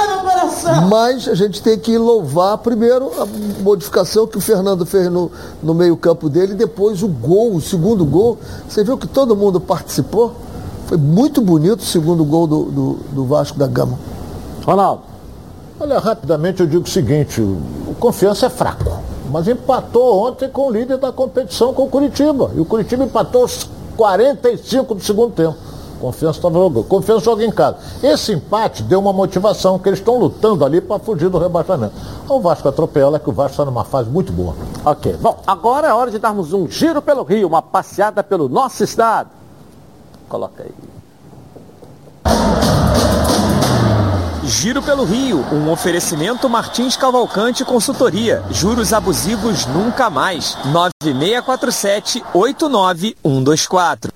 [0.89, 3.27] Mas a gente tem que louvar primeiro a
[3.63, 5.31] modificação que o Fernando fez no,
[5.63, 8.39] no meio-campo dele, depois o gol, o segundo gol.
[8.69, 10.35] Você viu que todo mundo participou?
[10.89, 13.99] Foi muito bonito o segundo gol do, do, do Vasco da Gama.
[14.67, 15.14] Ronaldo.
[15.79, 20.71] Olha, rapidamente eu digo o seguinte, o Confiança é fraco, mas empatou ontem com o
[20.71, 22.53] líder da competição, com o Curitiba.
[22.55, 25.57] E o Curitiba empatou aos 45 do segundo tempo.
[26.01, 26.85] Confiança estava jogando.
[26.85, 27.79] Confiança joga em casa.
[28.03, 31.95] Esse empate deu uma motivação, que eles estão lutando ali para fugir do rebaixamento.
[32.29, 34.55] O Vasco atropela, que o Vasco está numa fase muito boa.
[34.85, 35.17] Ok.
[35.21, 39.31] Bom, agora é hora de darmos um giro pelo Rio, uma passeada pelo nosso estado.
[40.29, 40.94] Coloca aí.
[44.61, 48.41] Giro pelo Rio, um oferecimento Martins Cavalcante Consultoria.
[48.53, 50.57] Juros abusivos nunca mais.
[50.67, 54.14] 9647 89124.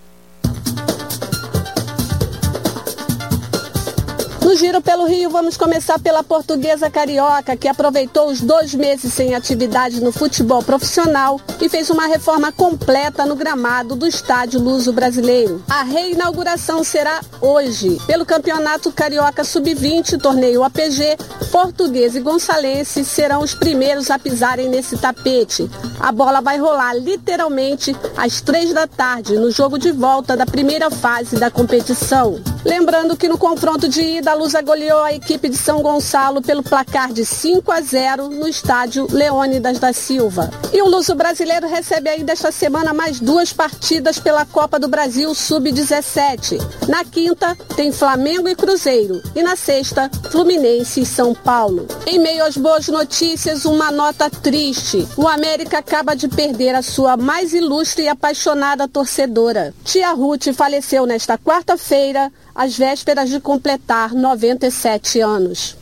[4.58, 10.00] Giro pelo Rio, vamos começar pela portuguesa carioca, que aproveitou os dois meses sem atividade
[10.02, 15.62] no futebol profissional e fez uma reforma completa no gramado do estádio Luso Brasileiro.
[15.70, 18.00] A reinauguração será hoje.
[18.04, 21.16] Pelo Campeonato Carioca Sub-20, torneio APG,
[21.52, 25.70] Português e Gonçalense serão os primeiros a pisarem nesse tapete.
[26.00, 30.90] A bola vai rolar literalmente às três da tarde, no jogo de volta da primeira
[30.90, 32.40] fase da competição.
[32.64, 36.62] Lembrando que no confronto de ida, a Lusa goleou a equipe de São Gonçalo pelo
[36.62, 40.50] placar de 5 a 0 no estádio Leônidas da Silva.
[40.72, 45.34] E o Luso brasileiro recebe ainda esta semana mais duas partidas pela Copa do Brasil
[45.34, 46.88] Sub-17.
[46.88, 49.20] Na quinta, tem Flamengo e Cruzeiro.
[49.36, 51.86] E na sexta, Fluminense e São Paulo.
[52.06, 55.06] Em meio às boas notícias, uma nota triste.
[55.14, 59.74] O América acaba de perder a sua mais ilustre e apaixonada torcedora.
[59.84, 65.76] Tia Ruth faleceu nesta quarta-feira às vésperas de completar 97 anos.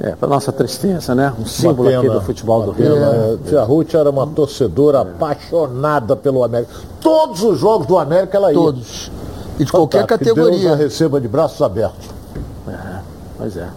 [0.00, 1.32] É, para nossa tristeza, né?
[1.38, 2.96] Um símbolo aqui do futebol do Rio.
[2.96, 6.72] É, Tia Ruth era uma torcedora apaixonada pelo América.
[7.00, 8.58] Todos os jogos do América ela ia.
[8.58, 9.10] Todos.
[9.58, 10.52] E de qualquer categoria.
[10.52, 12.08] Que Deus a receba de braços abertos.
[12.68, 13.00] É,
[13.36, 13.68] pois é.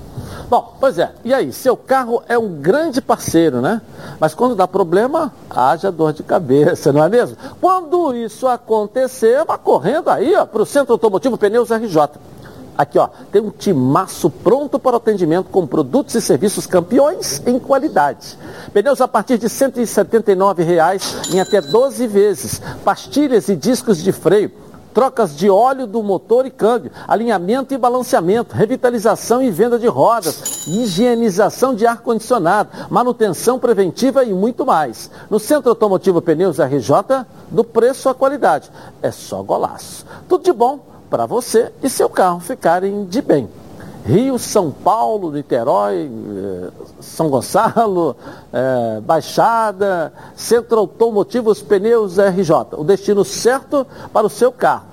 [0.48, 1.12] Bom, pois é.
[1.24, 3.82] E aí, seu carro é um grande parceiro, né?
[4.20, 7.36] Mas quando dá problema, haja dor de cabeça, não é mesmo?
[7.60, 12.20] Quando isso acontecer, vá correndo aí, ó, para o Centro Automotivo Pneus RJ.
[12.78, 17.60] Aqui, ó, tem um timaço pronto para o atendimento com produtos e serviços campeões em
[17.60, 18.38] qualidade.
[18.74, 22.62] Pneus a partir de 179 reais em até 12 vezes.
[22.84, 24.52] Pastilhas e discos de freio
[24.94, 30.68] trocas de óleo do motor e câmbio, alinhamento e balanceamento, revitalização e venda de rodas,
[30.68, 35.10] higienização de ar-condicionado, manutenção preventiva e muito mais.
[35.30, 38.70] No Centro Automotivo Pneus RJ, do preço à qualidade.
[39.02, 40.06] É só golaço.
[40.28, 43.50] Tudo de bom para você e seu carro ficarem de bem.
[44.06, 46.10] Rio, São Paulo, Niterói,
[47.02, 48.16] São Gonçalo,
[48.52, 52.78] é, Baixada, Centro Automotivos Pneus RJ.
[52.78, 54.91] O destino certo para o seu carro.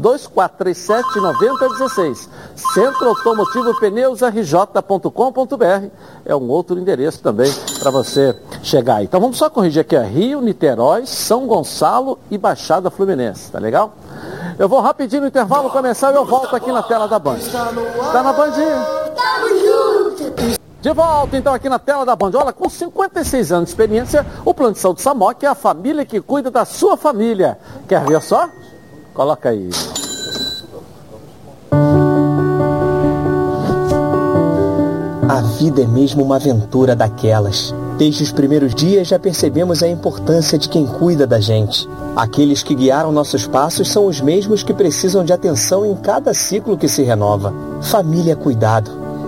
[0.00, 2.28] 2437-9016.
[2.74, 5.88] Centro Automotivo Pneus RJ.com.br
[6.24, 9.04] é um outro endereço também para você chegar aí.
[9.04, 10.02] Então vamos só corrigir aqui, ó.
[10.02, 13.92] Rio, Niterói, São Gonçalo e Baixada Fluminense, tá legal?
[14.58, 17.38] Eu vou rapidinho no intervalo começar e eu volto aqui na tela da Band.
[18.12, 18.52] Tá na Band?
[18.52, 20.58] Tamo junto!
[20.80, 22.30] De volta então aqui na tela da Band.
[22.34, 26.20] Olha, com 56 anos de experiência, o Plano de Saúde Samok é a família que
[26.20, 27.58] cuida da sua família.
[27.88, 28.48] Quer ver só?
[29.18, 29.68] Coloca aí.
[35.28, 37.74] A vida é mesmo uma aventura daquelas.
[37.98, 41.88] Desde os primeiros dias já percebemos a importância de quem cuida da gente.
[42.14, 46.78] Aqueles que guiaram nossos passos são os mesmos que precisam de atenção em cada ciclo
[46.78, 47.52] que se renova.
[47.82, 49.07] Família cuidado.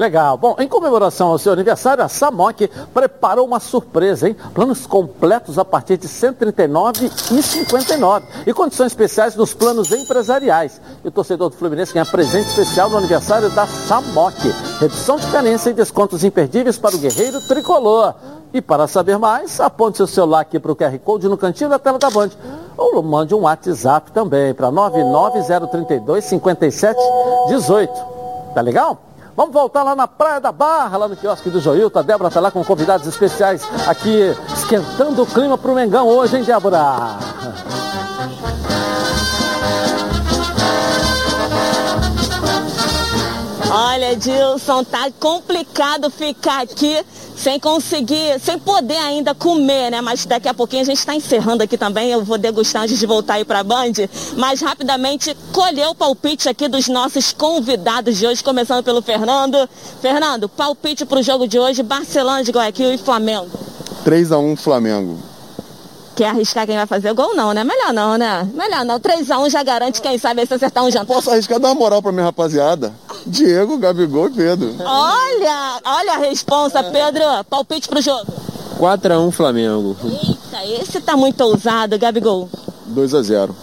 [0.00, 0.36] Legal.
[0.38, 4.34] Bom, em comemoração ao seu aniversário, a Samok preparou uma surpresa, hein?
[4.54, 10.80] Planos completos a partir de R$ 139,59 e condições especiais nos planos empresariais.
[11.04, 14.40] E o torcedor do Fluminense ganha presente especial no aniversário da Samok.
[14.80, 18.14] Redução de carência e descontos imperdíveis para o guerreiro tricolor.
[18.54, 21.78] E para saber mais, aponte seu celular aqui para o QR Code no cantinho da
[21.78, 22.30] tela da Band.
[22.74, 27.92] Ou mande um WhatsApp também para 99032 5718.
[28.54, 29.09] Tá legal?
[29.40, 31.98] Vamos voltar lá na Praia da Barra, lá no quiosque do Joilton.
[31.98, 36.36] A Débora está lá com convidados especiais aqui, esquentando o clima para o Mengão hoje,
[36.36, 37.16] hein, Débora?
[43.70, 47.02] Olha, Dilson, tá complicado ficar aqui
[47.40, 50.02] sem conseguir, sem poder ainda comer, né?
[50.02, 53.06] Mas daqui a pouquinho a gente está encerrando aqui também, eu vou degustar antes de
[53.06, 53.92] voltar aí para a Band,
[54.36, 59.68] mas rapidamente colher o palpite aqui dos nossos convidados de hoje, começando pelo Fernando.
[60.02, 63.48] Fernando, palpite para o jogo de hoje, Barcelona de Guayaquil e Flamengo.
[64.04, 65.29] 3x1 Flamengo.
[66.20, 67.34] Quer arriscar quem vai fazer gol?
[67.34, 67.64] Não, né?
[67.64, 68.46] Melhor não, né?
[68.52, 69.00] Melhor não.
[69.00, 71.06] 3x1 já garante, quem sabe, se acertar um jantar.
[71.06, 72.92] Posso arriscar dar uma moral pra minha rapaziada?
[73.24, 74.74] Diego, Gabigol e Pedro.
[74.84, 77.22] Olha, olha a responsa, Pedro.
[77.48, 78.30] Palpite pro jogo.
[78.78, 79.96] 4x1 Flamengo.
[80.04, 82.50] Eita, esse tá muito ousado, Gabigol.
[82.94, 83.54] 2x0.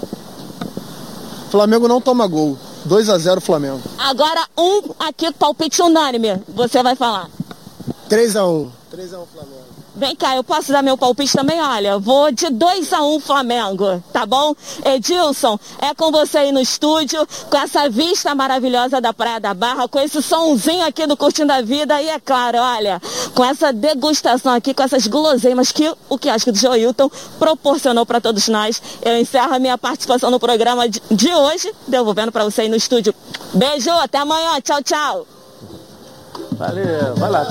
[1.51, 2.58] Flamengo não toma gol.
[2.89, 3.84] 2x0 Flamengo.
[3.99, 6.41] Agora um aqui, palpite unânime.
[6.55, 7.30] Você vai falar.
[8.10, 8.68] 3x1.
[8.91, 9.66] 3x1 Flamengo.
[9.97, 11.59] Vem cá, eu posso dar meu palpite também?
[11.59, 14.53] Olha, vou de 2 a 1 um Flamengo, tá bom?
[14.85, 19.87] Edilson, é com você aí no estúdio, com essa vista maravilhosa da Praia da Barra,
[19.87, 23.01] com esse somzinho aqui do Curtindo a Vida e é claro, olha,
[23.33, 28.05] com essa degustação aqui, com essas guloseimas que o que acho que o Joilton proporcionou
[28.05, 28.79] para todos nós.
[29.01, 33.15] Eu encerro a minha participação no programa de, hoje, devolvendo para você aí no estúdio.
[33.51, 35.36] Beijo, até amanhã, tchau, tchau.
[36.58, 37.45] Valeu, vai lá.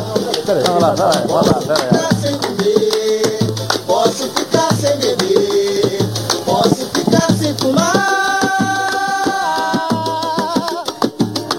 [0.45, 2.15] Peraí, vai lá, vai, vai lá, peraí.
[2.21, 3.39] sem comer,
[3.87, 5.99] posso ficar sem beber,
[6.45, 8.17] posso ficar sem fumar.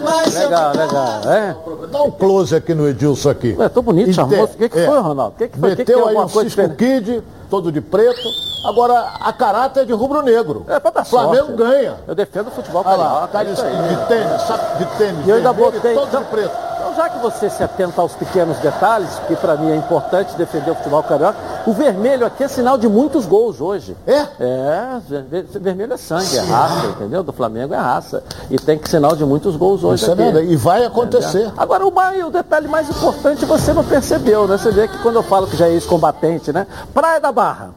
[0.04, 1.56] Mas Legal, legal, é?
[1.89, 3.56] Dá um close aqui no Edilson aqui.
[3.58, 4.54] É, tô bonito, charmoso.
[4.54, 4.86] O que, que é.
[4.86, 5.36] foi, Ronaldo?
[5.36, 5.72] O que, que foi?
[5.72, 6.76] O que, que Meteu aí um Cisco diferente?
[6.76, 8.28] Kid, todo de preto.
[8.66, 10.66] Agora, a caráter é de rubro-negro.
[10.68, 11.58] É pra dar Flamengo sorte.
[11.64, 11.95] ganha.
[12.06, 14.41] Eu defendo o futebol Olha lá, carioca, tá é de, de tênis,
[14.78, 15.26] de tênis.
[15.26, 15.93] E eu ainda botei.
[15.93, 16.76] Todo de preto.
[16.98, 20.76] Já que você se atenta aos pequenos detalhes, que para mim é importante defender o
[20.76, 23.95] futebol carioca, o vermelho aqui é sinal de muitos gols hoje.
[24.06, 24.26] É?
[24.39, 27.22] É, ver- vermelho é sangue, é raça, entendeu?
[27.24, 28.24] Do Flamengo é raça.
[28.50, 30.24] E tem que sinal de muitos gols hoje Isso é aqui.
[30.24, 30.48] verdade.
[30.48, 31.38] E vai acontecer.
[31.45, 31.54] Entendeu?
[31.58, 34.58] Agora, o, mais, o detalhe mais importante você não percebeu, né?
[34.58, 36.66] Você vê que quando eu falo que já é ex-combatente, né?
[36.93, 37.70] Praia da Barra,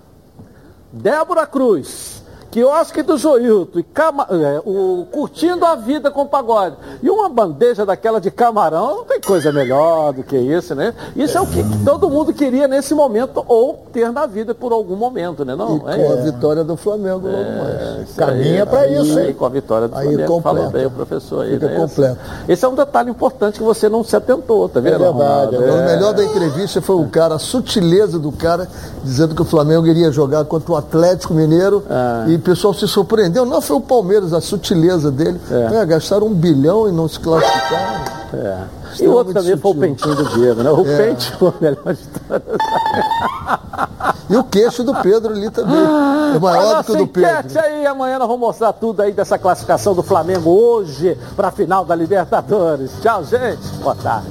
[0.93, 2.20] Débora Cruz,
[2.51, 6.77] quiosque do Joilton, e cama, é, o Curtindo a Vida com Pagode.
[7.03, 10.93] E uma bandeja daquela de camarão, não tem coisa melhor do que isso, né?
[11.15, 14.97] Isso é o que todo mundo queria nesse momento, ou ter na vida por algum
[14.97, 15.55] momento, né?
[15.55, 17.59] Não, E é com a vitória do Flamengo logo É,
[17.95, 18.09] mais.
[18.09, 19.35] isso Caminha pra isso, aí, hein?
[19.35, 20.79] Com a vitória do Aí Flamengo, falou completa.
[20.79, 21.77] bem o professor aí, Fica né?
[21.77, 22.19] completo.
[22.49, 24.99] Esse é um detalhe importante que você não se atentou, tá vendo?
[24.99, 25.55] verdade, Ronaldo?
[25.55, 25.93] é O verdade.
[25.95, 28.69] melhor da entrevista foi o cara, a sutileza do cara,
[29.05, 31.83] dizendo que o Flamengo iria jogar contra o Atlético Mineiro
[32.29, 33.45] e o pessoal se surpreendeu.
[33.45, 35.39] Não foi o Palmeiras, a sutileza dele.
[35.51, 35.71] É.
[35.71, 35.87] Né?
[35.87, 38.01] Gastaram um bilhão e não se classificaram.
[38.33, 38.59] É.
[38.99, 39.63] E o outro também sutil.
[39.63, 40.71] foi o pentinho do Diego, né?
[40.71, 40.97] O é.
[40.97, 41.97] pente foi melhor.
[44.29, 45.77] E o queixo do Pedro ali também.
[45.77, 47.61] Ah, é maior do que o do Pedro.
[47.61, 51.85] aí, amanhã nós vamos mostrar tudo aí dessa classificação do Flamengo hoje para a final
[51.85, 52.93] da Libertadores.
[53.03, 53.67] Tchau, gente.
[53.83, 54.29] Boa tarde.